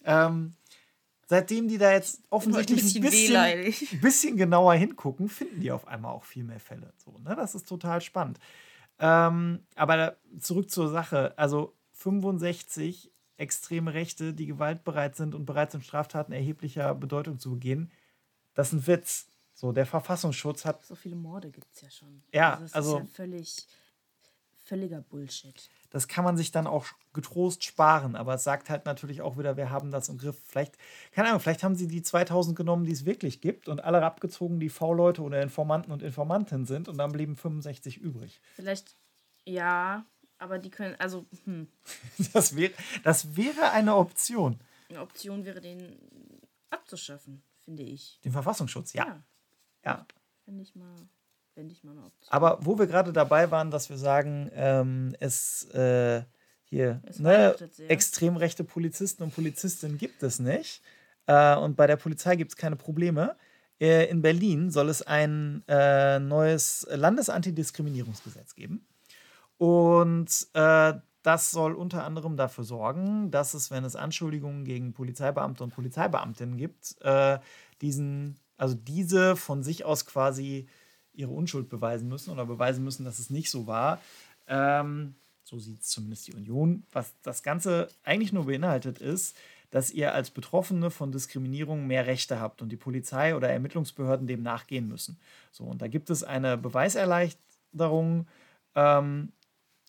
Ähm, 0.04 0.52
seitdem 1.26 1.68
die 1.68 1.78
da 1.78 1.92
jetzt 1.92 2.22
offensichtlich 2.28 2.94
ein 2.94 3.00
bisschen 3.00 3.32
bisschen, 3.32 3.94
ein 3.94 4.00
bisschen 4.02 4.36
genauer 4.36 4.74
hingucken, 4.74 5.30
finden 5.30 5.60
die 5.60 5.72
auf 5.72 5.88
einmal 5.88 6.12
auch 6.12 6.24
viel 6.24 6.44
mehr 6.44 6.60
Fälle. 6.60 6.92
So, 6.96 7.18
ne? 7.24 7.34
Das 7.34 7.54
ist 7.54 7.66
total 7.66 8.02
spannend. 8.02 8.38
Ähm, 8.98 9.60
aber 9.74 10.16
zurück 10.38 10.70
zur 10.70 10.88
Sache. 10.90 11.32
Also 11.36 11.74
65 11.92 13.10
extreme 13.36 13.94
Rechte, 13.94 14.34
die 14.34 14.46
gewaltbereit 14.46 15.16
sind 15.16 15.34
und 15.34 15.46
bereit 15.46 15.72
sind, 15.72 15.84
Straftaten 15.84 16.32
erheblicher 16.32 16.94
Bedeutung 16.94 17.38
zu 17.38 17.52
begehen. 17.52 17.90
Das 18.54 18.68
ist 18.68 18.72
ein 18.74 18.86
Witz. 18.86 19.26
So, 19.54 19.72
der 19.72 19.86
Verfassungsschutz 19.86 20.64
hat 20.64 20.84
So 20.84 20.94
viele 20.94 21.16
Morde 21.16 21.50
gibt 21.50 21.66
es 21.72 21.80
ja 21.80 21.90
schon. 21.90 22.22
Ja, 22.32 22.56
das 22.56 22.72
also- 22.74 22.98
ist 22.98 23.02
ja 23.04 23.08
völlig, 23.14 23.66
völliger 24.64 25.00
Bullshit. 25.02 25.68
das 25.90 26.08
kann 26.08 26.24
man 26.24 26.36
sich 26.36 26.50
dann 26.50 26.66
auch 26.66 26.86
getrost 27.12 27.62
sparen. 27.64 28.16
Aber 28.16 28.34
es 28.34 28.42
sagt 28.44 28.68
halt 28.70 28.84
natürlich 28.86 29.22
auch 29.22 29.38
wieder, 29.38 29.56
wir 29.56 29.70
haben 29.70 29.90
das 29.92 30.08
im 30.08 30.18
Griff. 30.18 30.36
Vielleicht, 30.48 30.76
keine 31.12 31.28
Ahnung, 31.28 31.40
vielleicht 31.40 31.62
haben 31.62 31.76
sie 31.76 31.86
die 31.86 32.02
2000 32.02 32.56
genommen, 32.56 32.84
die 32.84 32.92
es 32.92 33.04
wirklich 33.04 33.40
gibt 33.40 33.68
und 33.68 33.84
alle 33.84 34.02
abgezogen, 34.04 34.58
die 34.58 34.70
V-Leute 34.70 35.22
oder 35.22 35.40
Informanten 35.42 35.92
und 35.92 36.02
Informantinnen 36.02 36.66
sind 36.66 36.88
und 36.88 36.96
dann 36.98 37.12
blieben 37.12 37.36
65 37.36 37.98
übrig. 37.98 38.40
Vielleicht, 38.56 38.96
ja, 39.44 40.04
aber 40.38 40.58
die 40.58 40.70
können, 40.70 40.96
also, 40.98 41.26
hm, 41.44 41.68
Das, 42.32 42.56
wäre, 42.56 42.72
das 43.04 43.36
wäre 43.36 43.70
eine 43.70 43.94
Option. 43.94 44.58
eine 44.88 45.00
Option 45.00 45.44
wäre, 45.44 45.60
den 45.60 45.96
abzuschaffen, 46.70 47.42
finde 47.64 47.82
ich. 47.84 48.18
Den 48.24 48.32
Verfassungsschutz, 48.32 48.94
ja. 48.94 49.06
Ja, 49.06 49.22
ja. 49.84 50.06
finde 50.44 50.62
ich 50.62 50.74
mal, 50.74 50.94
finde 51.54 51.72
ich 51.72 51.84
mal 51.84 51.92
eine 51.92 52.04
Option. 52.04 52.32
Aber 52.32 52.58
wo 52.62 52.78
wir 52.78 52.86
gerade 52.86 53.12
dabei 53.12 53.50
waren, 53.50 53.70
dass 53.70 53.90
wir 53.90 53.98
sagen, 53.98 54.50
ähm, 54.54 55.14
es 55.20 55.64
äh, 55.70 56.22
hier 56.64 57.00
Es 57.04 57.18
ne, 57.18 57.54
extrem 57.88 58.36
rechte 58.36 58.64
Polizisten 58.64 59.22
und 59.22 59.34
Polizistinnen 59.34 59.98
gibt 59.98 60.22
es 60.22 60.38
nicht. 60.38 60.82
Äh, 61.26 61.56
und 61.56 61.76
bei 61.76 61.86
der 61.86 61.96
Polizei 61.96 62.36
gibt 62.36 62.52
es 62.52 62.56
keine 62.56 62.76
Probleme. 62.76 63.36
Äh, 63.80 64.08
in 64.10 64.22
Berlin 64.22 64.70
soll 64.70 64.88
es 64.88 65.02
ein 65.02 65.62
äh, 65.68 66.18
neues 66.18 66.86
Landesantidiskriminierungsgesetz 66.90 68.54
geben. 68.54 68.86
Und 69.58 70.48
äh, 70.54 70.94
das 71.22 71.50
soll 71.50 71.74
unter 71.74 72.04
anderem 72.04 72.36
dafür 72.36 72.64
sorgen, 72.64 73.30
dass 73.30 73.54
es, 73.54 73.70
wenn 73.70 73.84
es 73.84 73.96
Anschuldigungen 73.96 74.64
gegen 74.64 74.92
Polizeibeamte 74.92 75.64
und 75.64 75.74
Polizeibeamtinnen 75.74 76.56
gibt, 76.56 76.96
äh, 77.00 77.38
diesen, 77.80 78.38
also 78.56 78.74
diese 78.74 79.36
von 79.36 79.62
sich 79.62 79.84
aus 79.84 80.06
quasi 80.06 80.68
ihre 81.12 81.30
Unschuld 81.30 81.68
beweisen 81.68 82.08
müssen 82.08 82.30
oder 82.30 82.46
beweisen 82.46 82.84
müssen, 82.84 83.04
dass 83.04 83.18
es 83.18 83.30
nicht 83.30 83.50
so 83.50 83.66
war. 83.66 84.00
Ähm, 84.46 85.14
so 85.44 85.58
sieht 85.58 85.80
es 85.80 85.88
zumindest 85.88 86.26
die 86.28 86.34
Union. 86.34 86.84
Was 86.92 87.14
das 87.22 87.42
Ganze 87.42 87.88
eigentlich 88.02 88.32
nur 88.32 88.46
beinhaltet, 88.46 88.98
ist, 88.98 89.36
dass 89.70 89.90
ihr 89.90 90.14
als 90.14 90.30
Betroffene 90.30 90.90
von 90.90 91.12
Diskriminierung 91.12 91.86
mehr 91.86 92.06
Rechte 92.06 92.40
habt 92.40 92.62
und 92.62 92.70
die 92.70 92.76
Polizei 92.76 93.34
oder 93.34 93.50
Ermittlungsbehörden 93.50 94.26
dem 94.26 94.42
nachgehen 94.42 94.88
müssen. 94.88 95.18
So, 95.50 95.64
und 95.64 95.82
da 95.82 95.88
gibt 95.88 96.10
es 96.10 96.22
eine 96.22 96.56
Beweiserleichterung, 96.56 98.26
ähm, 98.74 99.32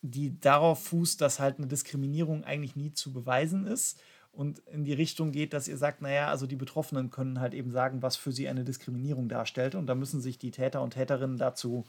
die 0.02 0.40
darauf 0.40 0.84
fußt, 0.86 1.22
dass 1.22 1.40
halt 1.40 1.58
eine 1.58 1.68
Diskriminierung 1.68 2.44
eigentlich 2.44 2.76
nie 2.76 2.94
zu 2.94 3.14
beweisen 3.14 3.66
ist 3.66 4.00
und 4.36 4.60
in 4.72 4.84
die 4.84 4.94
Richtung 4.94 5.32
geht, 5.32 5.54
dass 5.54 5.68
ihr 5.68 5.78
sagt, 5.78 6.02
naja, 6.02 6.28
also 6.28 6.46
die 6.46 6.56
Betroffenen 6.56 7.10
können 7.10 7.40
halt 7.40 7.54
eben 7.54 7.72
sagen, 7.72 8.02
was 8.02 8.16
für 8.16 8.32
sie 8.32 8.48
eine 8.48 8.64
Diskriminierung 8.64 9.30
darstellt 9.30 9.76
und 9.76 9.88
da 9.88 9.96
müssen 9.96 10.22
sich 10.22 10.38
die 10.38 10.52
Täter 10.52 10.82
und 10.82 10.92
Täterinnen 10.92 11.38
dazu 11.38 11.86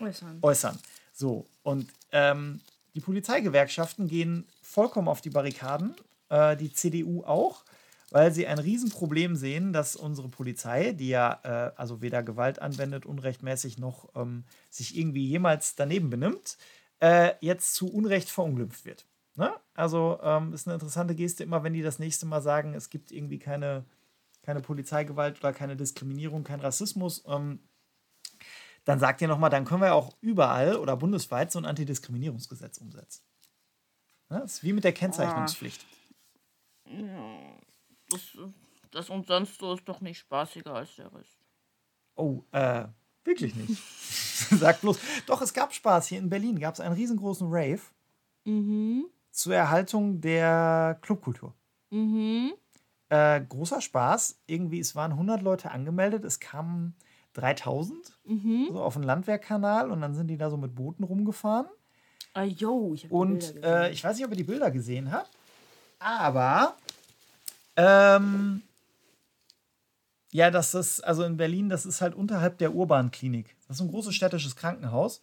Äußern. 0.00 0.38
äußern. 0.42 0.78
So, 1.12 1.46
und 1.62 1.88
ähm, 2.12 2.60
die 2.94 3.00
Polizeigewerkschaften 3.00 4.08
gehen 4.08 4.46
vollkommen 4.62 5.08
auf 5.08 5.20
die 5.20 5.30
Barrikaden, 5.30 5.94
äh, 6.28 6.56
die 6.56 6.72
CDU 6.72 7.24
auch, 7.24 7.64
weil 8.10 8.32
sie 8.32 8.46
ein 8.46 8.58
Riesenproblem 8.58 9.36
sehen, 9.36 9.72
dass 9.72 9.96
unsere 9.96 10.28
Polizei, 10.28 10.92
die 10.92 11.08
ja 11.08 11.40
äh, 11.42 11.72
also 11.76 12.00
weder 12.00 12.22
Gewalt 12.22 12.60
anwendet, 12.60 13.04
unrechtmäßig 13.06 13.78
noch 13.78 14.08
ähm, 14.14 14.44
sich 14.70 14.96
irgendwie 14.96 15.26
jemals 15.26 15.74
daneben 15.74 16.10
benimmt, 16.10 16.56
äh, 17.00 17.32
jetzt 17.40 17.74
zu 17.74 17.92
Unrecht 17.92 18.30
verunglimpft 18.30 18.84
wird. 18.84 19.04
Ne? 19.38 19.54
Also 19.74 20.18
ähm, 20.20 20.52
ist 20.52 20.66
eine 20.66 20.74
interessante 20.74 21.14
Geste, 21.14 21.44
immer 21.44 21.62
wenn 21.62 21.72
die 21.72 21.82
das 21.82 22.00
nächste 22.00 22.26
Mal 22.26 22.42
sagen, 22.42 22.74
es 22.74 22.90
gibt 22.90 23.12
irgendwie 23.12 23.38
keine, 23.38 23.84
keine 24.42 24.60
Polizeigewalt 24.60 25.38
oder 25.38 25.52
keine 25.52 25.76
Diskriminierung, 25.76 26.42
kein 26.42 26.60
Rassismus. 26.60 27.22
Ähm, 27.24 27.60
dann 28.84 28.98
sagt 28.98 29.20
ihr 29.20 29.28
nochmal, 29.28 29.50
dann 29.50 29.64
können 29.64 29.82
wir 29.82 29.94
auch 29.94 30.16
überall 30.20 30.76
oder 30.76 30.96
bundesweit 30.96 31.52
so 31.52 31.60
ein 31.60 31.66
Antidiskriminierungsgesetz 31.66 32.78
umsetzen. 32.78 33.22
Ne? 34.28 34.40
Das 34.40 34.54
ist 34.54 34.64
wie 34.64 34.72
mit 34.72 34.82
der 34.82 34.92
Kennzeichnungspflicht. 34.92 35.86
Das, 38.10 38.20
das 38.90 39.08
und 39.08 39.28
sonst 39.28 39.60
so 39.60 39.72
ist 39.74 39.88
doch 39.88 40.00
nicht 40.00 40.18
spaßiger 40.18 40.74
als 40.74 40.96
der 40.96 41.14
Rest. 41.14 41.38
Oh, 42.16 42.42
äh, 42.50 42.88
wirklich 43.22 43.54
nicht. 43.54 43.80
Sag 44.58 44.80
bloß. 44.80 44.98
Doch, 45.26 45.40
es 45.42 45.54
gab 45.54 45.72
Spaß. 45.72 46.08
Hier 46.08 46.18
in 46.18 46.28
Berlin 46.28 46.58
gab 46.58 46.74
es 46.74 46.80
einen 46.80 46.94
riesengroßen 46.94 47.46
Rave 47.48 47.82
Mhm. 48.48 49.10
Zur 49.38 49.54
Erhaltung 49.54 50.20
der 50.20 50.98
Clubkultur. 51.00 51.54
Mhm. 51.90 52.52
Äh, 53.08 53.40
großer 53.40 53.80
Spaß. 53.80 54.40
Irgendwie, 54.46 54.80
es 54.80 54.96
waren 54.96 55.12
100 55.12 55.42
Leute 55.42 55.70
angemeldet. 55.70 56.24
Es 56.24 56.40
kamen 56.40 56.96
3000 57.34 58.18
Mhm. 58.24 58.68
so 58.72 58.82
auf 58.82 58.94
den 58.94 59.04
Landwehrkanal 59.04 59.92
und 59.92 60.00
dann 60.00 60.14
sind 60.14 60.26
die 60.26 60.36
da 60.36 60.50
so 60.50 60.56
mit 60.56 60.74
Booten 60.74 61.04
rumgefahren. 61.04 61.68
Ah, 62.34 62.42
yo, 62.42 62.92
ich 62.94 63.10
Und 63.10 63.62
äh, 63.62 63.90
ich 63.90 64.02
weiß 64.02 64.16
nicht, 64.16 64.24
ob 64.26 64.32
ihr 64.32 64.36
die 64.36 64.42
Bilder 64.42 64.70
gesehen 64.72 65.12
habt, 65.12 65.30
aber 66.00 66.76
ähm, 67.76 68.62
ja, 70.32 70.50
das 70.50 70.74
ist, 70.74 71.00
also 71.00 71.22
in 71.22 71.36
Berlin, 71.36 71.68
das 71.68 71.86
ist 71.86 72.00
halt 72.00 72.14
unterhalb 72.14 72.58
der 72.58 72.74
Urbanklinik. 72.74 73.56
Das 73.68 73.76
ist 73.76 73.82
ein 73.82 73.90
großes 73.90 74.14
städtisches 74.14 74.56
Krankenhaus, 74.56 75.22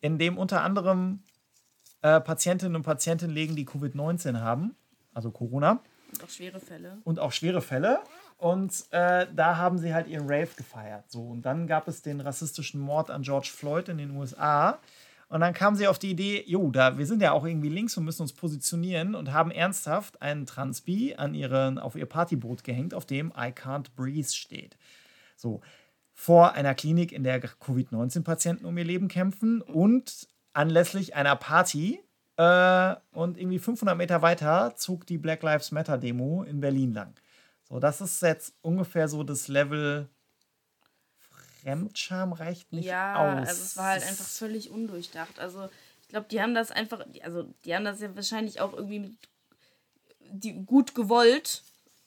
in 0.00 0.18
dem 0.18 0.36
unter 0.38 0.62
anderem 0.62 1.22
äh, 2.02 2.20
Patientinnen 2.20 2.76
und 2.76 2.82
Patienten 2.82 3.30
liegen, 3.30 3.56
die 3.56 3.66
Covid-19 3.66 4.40
haben, 4.40 4.76
also 5.14 5.30
Corona 5.30 5.80
Und 6.12 6.24
auch 6.24 6.28
schwere 6.30 6.60
Fälle. 6.60 6.98
und 7.04 7.18
auch 7.18 7.32
schwere 7.32 7.60
Fälle. 7.60 8.00
Und 8.36 8.84
äh, 8.92 9.26
da 9.34 9.56
haben 9.56 9.78
sie 9.78 9.92
halt 9.92 10.06
ihren 10.06 10.26
Rave 10.30 10.50
gefeiert. 10.56 11.10
So. 11.10 11.22
Und 11.22 11.42
dann 11.42 11.66
gab 11.66 11.88
es 11.88 12.02
den 12.02 12.20
rassistischen 12.20 12.80
Mord 12.80 13.10
an 13.10 13.22
George 13.22 13.50
Floyd 13.52 13.88
in 13.88 13.98
den 13.98 14.12
USA. 14.12 14.78
Und 15.28 15.40
dann 15.40 15.52
kamen 15.52 15.76
sie 15.76 15.88
auf 15.88 15.98
die 15.98 16.10
Idee, 16.10 16.44
jo, 16.46 16.70
da, 16.70 16.96
wir 16.96 17.04
sind 17.04 17.20
ja 17.20 17.32
auch 17.32 17.44
irgendwie 17.44 17.68
links 17.68 17.96
und 17.96 18.04
müssen 18.04 18.22
uns 18.22 18.32
positionieren 18.32 19.14
und 19.14 19.32
haben 19.32 19.50
ernsthaft 19.50 20.22
einen 20.22 20.46
Transbi 20.46 21.16
an 21.16 21.34
ihren, 21.34 21.78
auf 21.78 21.96
ihr 21.96 22.06
Partyboot 22.06 22.64
gehängt, 22.64 22.94
auf 22.94 23.04
dem 23.04 23.30
I 23.36 23.50
can't 23.50 23.86
breathe 23.94 24.28
steht. 24.28 24.78
So, 25.36 25.60
vor 26.14 26.52
einer 26.52 26.74
Klinik, 26.74 27.12
in 27.12 27.24
der 27.24 27.40
Covid-19-Patienten 27.40 28.64
um 28.64 28.78
ihr 28.78 28.84
Leben 28.84 29.08
kämpfen 29.08 29.60
und 29.62 30.28
anlässlich 30.58 31.14
einer 31.14 31.36
Party 31.36 32.02
äh, 32.36 32.96
und 33.12 33.38
irgendwie 33.38 33.60
500 33.60 33.96
Meter 33.96 34.22
weiter 34.22 34.74
zog 34.76 35.06
die 35.06 35.16
Black 35.18 35.42
Lives 35.42 35.70
Matter 35.70 35.98
Demo 35.98 36.42
in 36.42 36.60
Berlin 36.60 36.92
lang. 36.92 37.14
So, 37.62 37.78
das 37.78 38.00
ist 38.00 38.20
jetzt 38.22 38.54
ungefähr 38.60 39.08
so 39.08 39.22
das 39.22 39.46
Level 39.48 40.08
Fremdscham 41.62 42.32
reicht 42.32 42.72
nicht 42.72 42.86
ja, 42.86 43.16
aus. 43.16 43.48
also 43.48 43.62
es 43.62 43.76
war 43.76 43.86
halt 43.86 44.02
einfach 44.02 44.24
völlig 44.24 44.70
undurchdacht. 44.70 45.38
Also 45.38 45.68
ich 46.02 46.08
glaube, 46.08 46.26
die 46.30 46.40
haben 46.40 46.54
das 46.54 46.70
einfach, 46.70 47.04
also 47.22 47.42
die 47.64 47.74
haben 47.74 47.84
das 47.84 48.00
ja 48.00 48.14
wahrscheinlich 48.16 48.60
auch 48.60 48.72
irgendwie 48.72 49.00
mit 49.00 49.12
die, 50.30 50.64
gut 50.64 50.94
gewollt, 50.94 51.62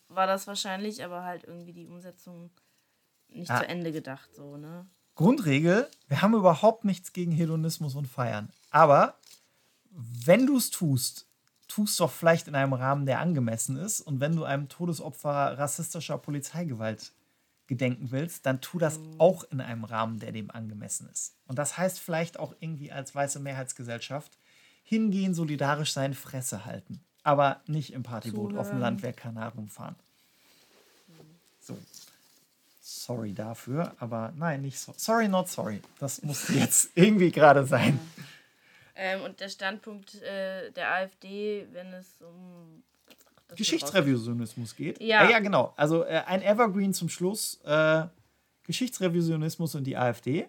war 0.10 0.28
das 0.28 0.48
wahrscheinlich, 0.48 1.04
aber 1.04 1.24
halt 1.24 1.44
irgendwie 1.46 1.74
die 1.74 1.88
Umsetzung 1.88 2.52
nicht 3.30 3.50
Ah. 3.52 3.60
zu 3.60 3.68
Ende 3.68 3.92
gedacht, 3.92 4.34
so, 4.36 4.58
ne? 4.58 4.86
Grundregel, 5.16 5.90
wir 6.08 6.22
haben 6.22 6.34
überhaupt 6.34 6.86
nichts 6.86 7.14
gegen 7.14 7.32
Hedonismus 7.32 7.96
und 7.96 8.08
Feiern. 8.08 8.50
Aber 8.70 9.16
wenn 9.92 10.48
du 10.48 10.58
es 10.58 10.70
tust, 10.70 11.28
tust 11.68 12.00
doch 12.00 12.12
vielleicht 12.12 12.48
in 12.48 12.56
einem 12.56 12.74
Rahmen, 12.74 13.06
der 13.06 13.20
angemessen 13.20 13.78
ist. 13.78 14.02
Und 14.02 14.20
wenn 14.20 14.36
du 14.36 14.44
einem 14.44 14.68
Todesopfer 14.68 15.58
rassistischer 15.58 16.18
Polizeigewalt 16.18 17.14
gedenken 17.68 18.12
willst, 18.12 18.46
dann 18.46 18.60
tu 18.60 18.80
das 18.80 19.00
auch 19.18 19.46
in 19.46 19.62
einem 19.62 19.86
Rahmen, 19.86 20.20
der 20.20 20.34
dem 20.34 20.52
angemessen 20.52 21.08
ist. 21.10 21.36
Und 21.48 21.58
das 21.58 21.78
heißt 21.78 22.00
vielleicht 22.00 22.38
auch 22.38 22.54
irgendwie 22.60 22.92
als 22.92 23.16
weiße 23.16 23.40
Mehrheitsgesellschaft 23.40 24.38
hingehen, 24.84 25.34
solidarisch 25.34 25.94
sein, 25.94 26.14
Fresse 26.14 26.66
halten. 26.66 27.00
Aber 27.24 27.62
nicht 27.68 27.94
im 27.94 28.04
Partyboot 28.04 28.58
auf 28.58 28.68
dem 28.68 28.72
Zuhören. 28.72 28.82
Landwehr 28.82 29.14
Kanal 29.14 29.50
rumfahren. 29.50 29.96
So. 31.62 31.78
Sorry 32.94 33.34
dafür, 33.34 33.96
aber 34.00 34.34
nein, 34.36 34.62
nicht 34.62 34.80
so. 34.80 34.94
Sorry, 34.98 35.28
not 35.28 35.48
sorry. 35.48 35.82
Das 36.00 36.22
musste 36.22 36.54
jetzt 36.54 36.92
irgendwie 36.96 37.32
gerade 37.32 37.66
sein. 37.66 38.00
Ähm, 38.96 39.22
und 39.22 39.40
der 39.40 39.50
Standpunkt 39.50 40.16
äh, 40.22 40.72
der 40.72 40.92
AfD, 40.94 41.68
wenn 41.72 41.94
es 41.94 42.22
um 42.22 42.84
Geschichtsrevisionismus 43.56 44.76
geht. 44.76 45.02
Ja. 45.02 45.26
Äh, 45.28 45.32
ja, 45.32 45.40
genau. 45.40 45.74
Also 45.76 46.04
äh, 46.04 46.22
ein 46.26 46.42
Evergreen 46.42 46.94
zum 46.94 47.10
Schluss. 47.10 47.60
Äh, 47.64 48.04
Geschichtsrevisionismus 48.64 49.76
und 49.76 49.86
die 49.86 49.98
AfD. 49.98 50.48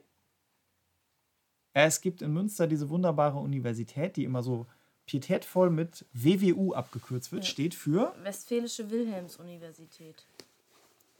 Es 1.73 2.01
gibt 2.01 2.21
in 2.23 2.33
Münster 2.33 2.67
diese 2.67 2.91
wunderbare 2.91 3.39
Universität, 3.39 4.17
die 4.17 4.25
immer 4.25 4.43
so 4.43 4.67
pietätvoll 5.07 5.71
mit 5.71 6.05
WWU 6.13 6.75
abgekürzt 6.75 7.33
wird, 7.33 7.45
Ja. 7.45 7.51
steht 7.51 7.75
für, 7.75 8.15
Westfälische 8.23 8.91
Wilhelms-Universität. 8.91 10.25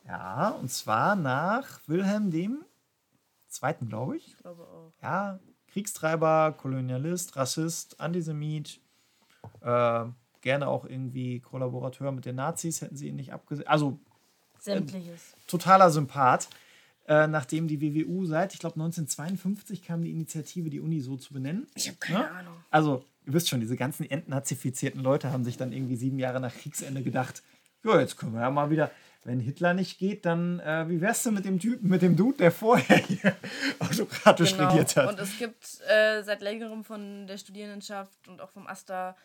Ja, 0.07 0.51
und 0.51 0.71
zwar 0.71 1.17
nach 1.17 1.81
Wilhelm 1.87 2.31
dem 2.31 2.65
Zweiten, 3.49 3.89
glaube 3.89 4.17
ich. 4.17 4.29
Ich 4.29 4.37
glaube 4.39 4.63
auch. 4.63 4.93
ja, 5.03 5.39
Kriegstreiber, 5.69 6.55
Kolonialist, 6.59 7.37
Rassist, 7.37 8.01
Antisemit, 8.01 8.81
äh, 9.61 10.05
gerne 10.41 10.69
auch 10.69 10.85
irgendwie 10.85 11.41
Kollaborateur 11.41 12.13
mit 12.13 12.25
den 12.25 12.37
Nazis, 12.37 12.81
hätten 12.83 12.97
sie 12.97 13.09
ihn 13.09 13.17
nicht 13.17 13.33
abgesehen. 13.33 13.67
Also 13.69 13.99
Sämtliches. 14.59 15.35
totaler 15.47 15.91
Sympath. 15.91 16.49
Äh, 17.09 17.27
nachdem 17.27 17.67
die 17.67 17.81
WWU 17.81 18.27
seit, 18.27 18.55
ich 18.55 18.61
glaube, 18.61 18.75
1952 18.75 19.83
kam 19.83 20.03
die 20.03 20.13
Initiative, 20.13 20.71
die 20.71 20.79
Uni 20.79 21.01
so 21.01 21.17
zu 21.17 21.33
benennen. 21.35 21.67
Ich 21.75 21.89
habe 21.89 21.99
keine 21.99 22.21
Ne? 22.21 22.31
Ahnung. 22.31 22.55
Also, 22.71 23.05
ihr 23.27 23.33
wisst 23.33 23.49
schon, 23.49 23.59
diese 23.59 23.77
ganzen 23.77 24.09
entnazifizierten 24.09 25.01
Leute 25.03 25.33
haben 25.33 25.43
sich 25.43 25.57
dann 25.57 25.73
irgendwie 25.73 25.97
sieben 25.97 26.21
Jahre 26.21 26.39
nach 26.39 26.55
Kriegsende 26.55 27.03
gedacht, 27.03 27.43
ja, 27.85 27.99
jetzt 27.99 28.17
können 28.17 28.35
wir 28.35 28.43
ja 28.43 28.51
mal 28.53 28.71
wieder, 28.71 28.93
wenn 29.25 29.41
Hitler 29.41 29.75
nicht 29.75 29.99
geht, 29.99 30.25
dann 30.27 30.61
äh, 30.61 30.89
wie 30.89 31.01
wär's 31.01 31.23
denn 31.23 31.35
mit 31.35 31.45
dem 31.45 31.61
Typen, 31.61 31.89
mit 31.89 32.03
dem 32.03 32.17
Dude, 32.17 32.39
der 32.39 32.51
vorher 32.51 32.97
hier 32.99 33.37
autokratisch 33.79 34.55
regiert 34.59 34.97
hat? 34.97 35.09
Genau. 35.09 35.11
Und 35.11 35.21
es 35.21 35.39
gibt 35.39 35.81
äh, 35.89 36.23
seit 36.23 36.41
längerem 36.43 36.85
von 36.85 37.27
der 37.27 37.39
Studierendenschaft 37.39 38.29
und 38.29 38.41
auch 38.41 38.51
vom 38.51 38.67
AStA 38.67 39.17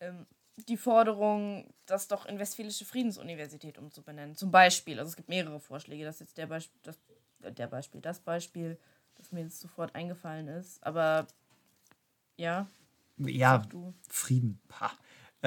ähm, 0.00 0.26
die 0.68 0.76
Forderung, 0.76 1.72
das 1.84 2.08
doch 2.08 2.26
in 2.26 2.38
Westfälische 2.38 2.84
Friedensuniversität 2.84 3.78
umzubenennen. 3.78 4.36
Zum 4.36 4.50
Beispiel. 4.50 4.98
Also 4.98 5.10
es 5.10 5.16
gibt 5.16 5.28
mehrere 5.28 5.60
Vorschläge. 5.60 6.04
Das 6.04 6.16
ist 6.16 6.20
jetzt 6.20 6.38
der 6.38 6.46
Beispiel, 6.46 6.80
das, 6.82 6.98
der 7.40 7.66
Beispiel, 7.66 8.00
das 8.00 8.20
Beispiel, 8.20 8.78
das 9.16 9.32
mir 9.32 9.42
jetzt 9.42 9.60
sofort 9.60 9.94
eingefallen 9.94 10.48
ist. 10.48 10.82
Aber 10.84 11.26
ja, 12.36 12.66
ja. 13.18 13.62
Frieden. 14.08 14.60
Pah. 14.68 14.92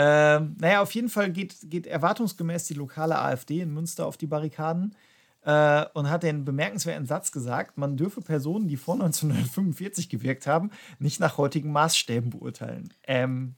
Ähm, 0.02 0.56
naja, 0.62 0.82
auf 0.82 0.96
jeden 0.96 1.10
Fall 1.10 1.30
geht, 1.30 1.58
geht 1.70 1.86
erwartungsgemäß 1.86 2.64
die 2.64 2.74
lokale 2.74 3.20
AfD 3.20 3.60
in 3.60 3.74
Münster 3.74 4.06
auf 4.06 4.16
die 4.16 4.28
Barrikaden 4.28 4.96
äh, 5.42 5.86
und 5.94 6.10
hat 6.10 6.24
den 6.24 6.46
bemerkenswerten 6.46 7.06
Satz 7.06 7.34
gesagt, 7.34 7.78
man 7.78 7.98
dürfe 7.98 8.22
Personen, 8.22 8.70
die 8.70 8.78
vor 8.78 8.94
1945 8.94 10.08
gewirkt 10.08 10.48
haben, 10.48 10.72
nicht 11.00 11.20
nach 11.20 11.38
heutigen 11.38 11.74
Maßstäben 11.74 12.30
beurteilen. 12.30 12.94
Ähm, 13.04 13.56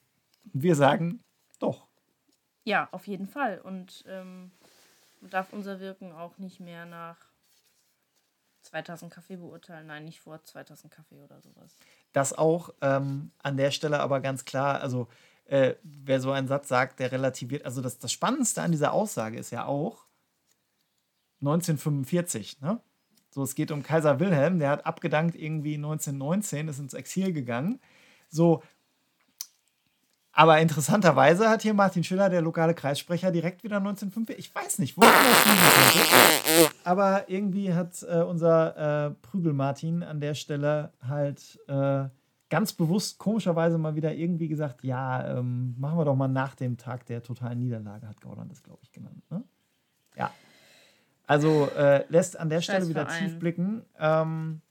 wir 0.51 0.75
sagen 0.75 1.23
doch. 1.59 1.85
Ja, 2.63 2.89
auf 2.91 3.05
jeden 3.05 3.27
Fall. 3.27 3.59
Und 3.59 4.03
ähm, 4.07 4.49
man 5.19 5.29
darf 5.29 5.53
unser 5.53 5.79
Wirken 5.79 6.11
auch 6.11 6.39
nicht 6.39 6.59
mehr 6.59 6.87
nach 6.87 7.17
2000 8.63 9.13
Kaffee 9.13 9.37
beurteilen. 9.37 9.85
Nein, 9.85 10.05
nicht 10.05 10.21
vor 10.21 10.43
2000 10.43 10.91
Kaffee 10.91 11.21
oder 11.21 11.39
sowas. 11.39 11.77
Das 12.13 12.33
auch 12.35 12.73
ähm, 12.81 13.31
an 13.43 13.57
der 13.57 13.69
Stelle 13.69 13.99
aber 13.99 14.21
ganz 14.21 14.43
klar, 14.43 14.81
also 14.81 15.07
äh, 15.45 15.75
wer 15.83 16.19
so 16.19 16.31
einen 16.31 16.47
Satz 16.47 16.67
sagt, 16.67 16.99
der 16.99 17.11
relativiert, 17.11 17.65
also 17.65 17.81
das, 17.81 17.97
das 17.97 18.11
Spannendste 18.11 18.61
an 18.61 18.71
dieser 18.71 18.93
Aussage 18.93 19.37
ist 19.37 19.51
ja 19.51 19.65
auch 19.65 20.05
1945, 21.41 22.61
ne? 22.61 22.79
So, 23.33 23.43
es 23.43 23.55
geht 23.55 23.71
um 23.71 23.81
Kaiser 23.81 24.19
Wilhelm, 24.19 24.59
der 24.59 24.69
hat 24.69 24.85
abgedankt 24.85 25.35
irgendwie 25.35 25.75
1919, 25.75 26.67
ist 26.67 26.79
ins 26.79 26.93
Exil 26.93 27.31
gegangen. 27.31 27.79
So, 28.29 28.61
aber 30.33 30.59
interessanterweise 30.59 31.49
hat 31.49 31.61
hier 31.61 31.73
Martin 31.73 32.03
Schiller, 32.03 32.29
der 32.29 32.41
lokale 32.41 32.73
Kreissprecher, 32.73 33.31
direkt 33.31 33.63
wieder 33.63 33.77
1945, 33.77 34.37
ich 34.37 34.55
weiß 34.55 34.79
nicht, 34.79 34.95
wo 34.95 35.01
das 35.01 35.45
liegen. 35.45 36.71
Aber 36.85 37.29
irgendwie 37.29 37.73
hat 37.73 38.01
äh, 38.03 38.21
unser 38.21 39.07
äh, 39.07 39.11
Prügel 39.21 39.53
Martin 39.53 40.03
an 40.03 40.21
der 40.21 40.33
Stelle 40.33 40.93
halt 41.05 41.59
äh, 41.67 42.05
ganz 42.51 42.73
bewusst 42.73 43.17
komischerweise 43.17 43.77
mal 43.77 43.95
wieder 43.95 44.13
irgendwie 44.13 44.49
gesagt, 44.49 44.83
ja, 44.83 45.37
ähm, 45.37 45.73
machen 45.79 45.97
wir 45.97 46.05
doch 46.05 46.17
mal 46.17 46.27
nach 46.27 46.53
dem 46.53 46.77
Tag 46.77 47.05
der 47.05 47.23
totalen 47.23 47.57
Niederlage, 47.59 48.07
hat 48.07 48.19
Gauland 48.19 48.51
das, 48.51 48.61
glaube 48.61 48.79
ich, 48.83 48.91
genannt. 48.91 49.23
Ne? 49.31 49.41
Ja. 50.17 50.31
Also 51.25 51.69
äh, 51.77 52.05
lässt 52.09 52.37
an 52.37 52.49
der 52.49 52.59
Stelle 52.59 52.89
wieder 52.89 53.05
Scheiß 53.05 53.19
tief 53.19 53.39
blicken. 53.39 53.85
Ähm, 53.97 54.61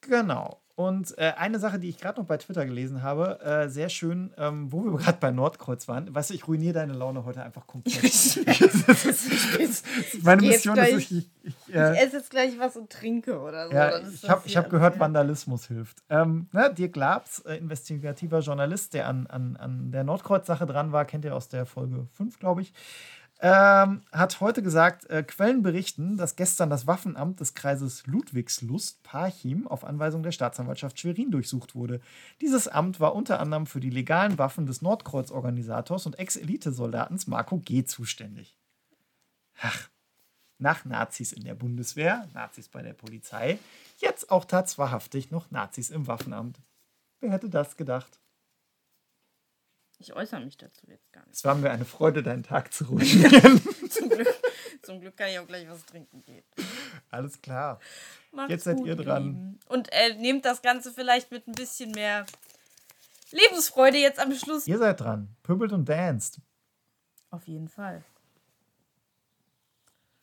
genau. 0.00 0.62
Und 0.78 1.18
äh, 1.18 1.32
eine 1.36 1.58
Sache, 1.58 1.80
die 1.80 1.88
ich 1.88 1.98
gerade 1.98 2.20
noch 2.20 2.26
bei 2.28 2.36
Twitter 2.36 2.64
gelesen 2.64 3.02
habe, 3.02 3.40
äh, 3.40 3.68
sehr 3.68 3.88
schön, 3.88 4.32
ähm, 4.38 4.70
wo 4.70 4.84
wir 4.84 4.96
gerade 4.98 5.18
bei 5.20 5.32
Nordkreuz 5.32 5.88
waren. 5.88 6.14
Weißt 6.14 6.30
du, 6.30 6.34
ich 6.34 6.46
ruiniere 6.46 6.74
deine 6.74 6.92
Laune 6.92 7.24
heute 7.24 7.42
einfach 7.42 7.66
komplett. 7.66 8.04
Meine 10.22 10.40
geh 10.42 10.48
jetzt 10.50 10.66
Mission 10.66 10.78
ist, 10.78 10.88
gleich- 10.88 10.94
ich, 10.94 11.10
ich, 11.10 11.30
ich, 11.42 11.74
äh, 11.74 11.94
Ich 11.94 12.00
esse 12.00 12.16
jetzt 12.18 12.30
gleich 12.30 12.58
was 12.60 12.76
und 12.76 12.90
trinke 12.90 13.40
oder 13.40 13.66
so. 13.68 13.74
ja, 13.74 13.88
ist 13.88 14.22
ich 14.22 14.30
habe 14.30 14.42
ich 14.44 14.56
hab 14.56 14.70
gehört, 14.70 15.00
Vandalismus 15.00 15.66
hilft. 15.66 15.98
Ähm, 16.10 16.46
ne, 16.52 16.72
Dirk 16.72 16.94
Labs, 16.94 17.40
äh, 17.40 17.56
investigativer 17.56 18.38
Journalist, 18.38 18.94
der 18.94 19.08
an, 19.08 19.26
an, 19.26 19.56
an 19.56 19.90
der 19.90 20.04
Nordkreuz-Sache 20.04 20.66
dran 20.66 20.92
war, 20.92 21.04
kennt 21.06 21.24
ihr 21.24 21.34
aus 21.34 21.48
der 21.48 21.66
Folge 21.66 22.06
5, 22.12 22.38
glaube 22.38 22.62
ich, 22.62 22.72
ähm, 23.40 24.02
hat 24.10 24.40
heute 24.40 24.62
gesagt, 24.62 25.08
äh, 25.10 25.22
Quellen 25.22 25.62
berichten, 25.62 26.16
dass 26.16 26.34
gestern 26.34 26.70
das 26.70 26.86
Waffenamt 26.88 27.38
des 27.38 27.54
Kreises 27.54 28.06
Ludwigslust, 28.06 29.02
Parchim, 29.04 29.68
auf 29.68 29.84
Anweisung 29.84 30.24
der 30.24 30.32
Staatsanwaltschaft 30.32 30.98
Schwerin 30.98 31.30
durchsucht 31.30 31.76
wurde. 31.76 32.00
Dieses 32.40 32.66
Amt 32.66 32.98
war 32.98 33.14
unter 33.14 33.38
anderem 33.38 33.66
für 33.66 33.80
die 33.80 33.90
legalen 33.90 34.38
Waffen 34.38 34.66
des 34.66 34.82
Nordkreuz-Organisators 34.82 36.06
und 36.06 36.18
Ex-Elite-Soldatens 36.18 37.28
Marco 37.28 37.58
G. 37.58 37.84
zuständig. 37.84 38.56
Ach, 39.60 39.88
nach 40.58 40.84
Nazis 40.84 41.32
in 41.32 41.44
der 41.44 41.54
Bundeswehr, 41.54 42.28
Nazis 42.34 42.68
bei 42.68 42.82
der 42.82 42.94
Polizei, 42.94 43.58
jetzt 43.98 44.32
auch 44.32 44.44
tatsächlich 44.44 45.30
noch 45.30 45.52
Nazis 45.52 45.90
im 45.90 46.08
Waffenamt. 46.08 46.60
Wer 47.20 47.30
hätte 47.30 47.48
das 47.48 47.76
gedacht? 47.76 48.20
Ich 49.98 50.14
äußere 50.14 50.40
mich 50.40 50.56
dazu 50.56 50.86
jetzt 50.86 51.12
gar 51.12 51.26
nicht. 51.26 51.34
Es 51.34 51.44
war 51.44 51.54
mir 51.56 51.70
eine 51.70 51.84
Freude, 51.84 52.22
deinen 52.22 52.44
Tag 52.44 52.72
zu 52.72 52.84
ruinieren. 52.88 53.60
Zum 53.90 54.08
Glück, 54.08 54.28
zum 54.82 55.00
Glück 55.00 55.16
kann 55.16 55.28
ich 55.28 55.38
auch 55.38 55.46
gleich 55.46 55.68
was 55.68 55.84
trinken 55.86 56.22
gehen. 56.22 56.44
Alles 57.10 57.40
klar. 57.42 57.80
Macht's 58.30 58.50
Jetzt 58.50 58.64
seid 58.64 58.76
gut, 58.76 58.86
ihr 58.86 58.96
dran. 58.96 59.24
Lieben. 59.24 59.60
Und 59.68 59.92
äh, 59.92 60.14
nehmt 60.14 60.44
das 60.44 60.62
Ganze 60.62 60.92
vielleicht 60.92 61.32
mit 61.32 61.48
ein 61.48 61.52
bisschen 61.52 61.90
mehr 61.92 62.26
Lebensfreude 63.30 63.98
jetzt 63.98 64.20
am 64.20 64.32
Schluss. 64.34 64.66
Ihr 64.66 64.78
seid 64.78 65.00
dran. 65.00 65.36
Pöbelt 65.42 65.72
und 65.72 65.88
danced. 65.88 66.40
Auf 67.30 67.46
jeden 67.48 67.68
Fall. 67.68 68.04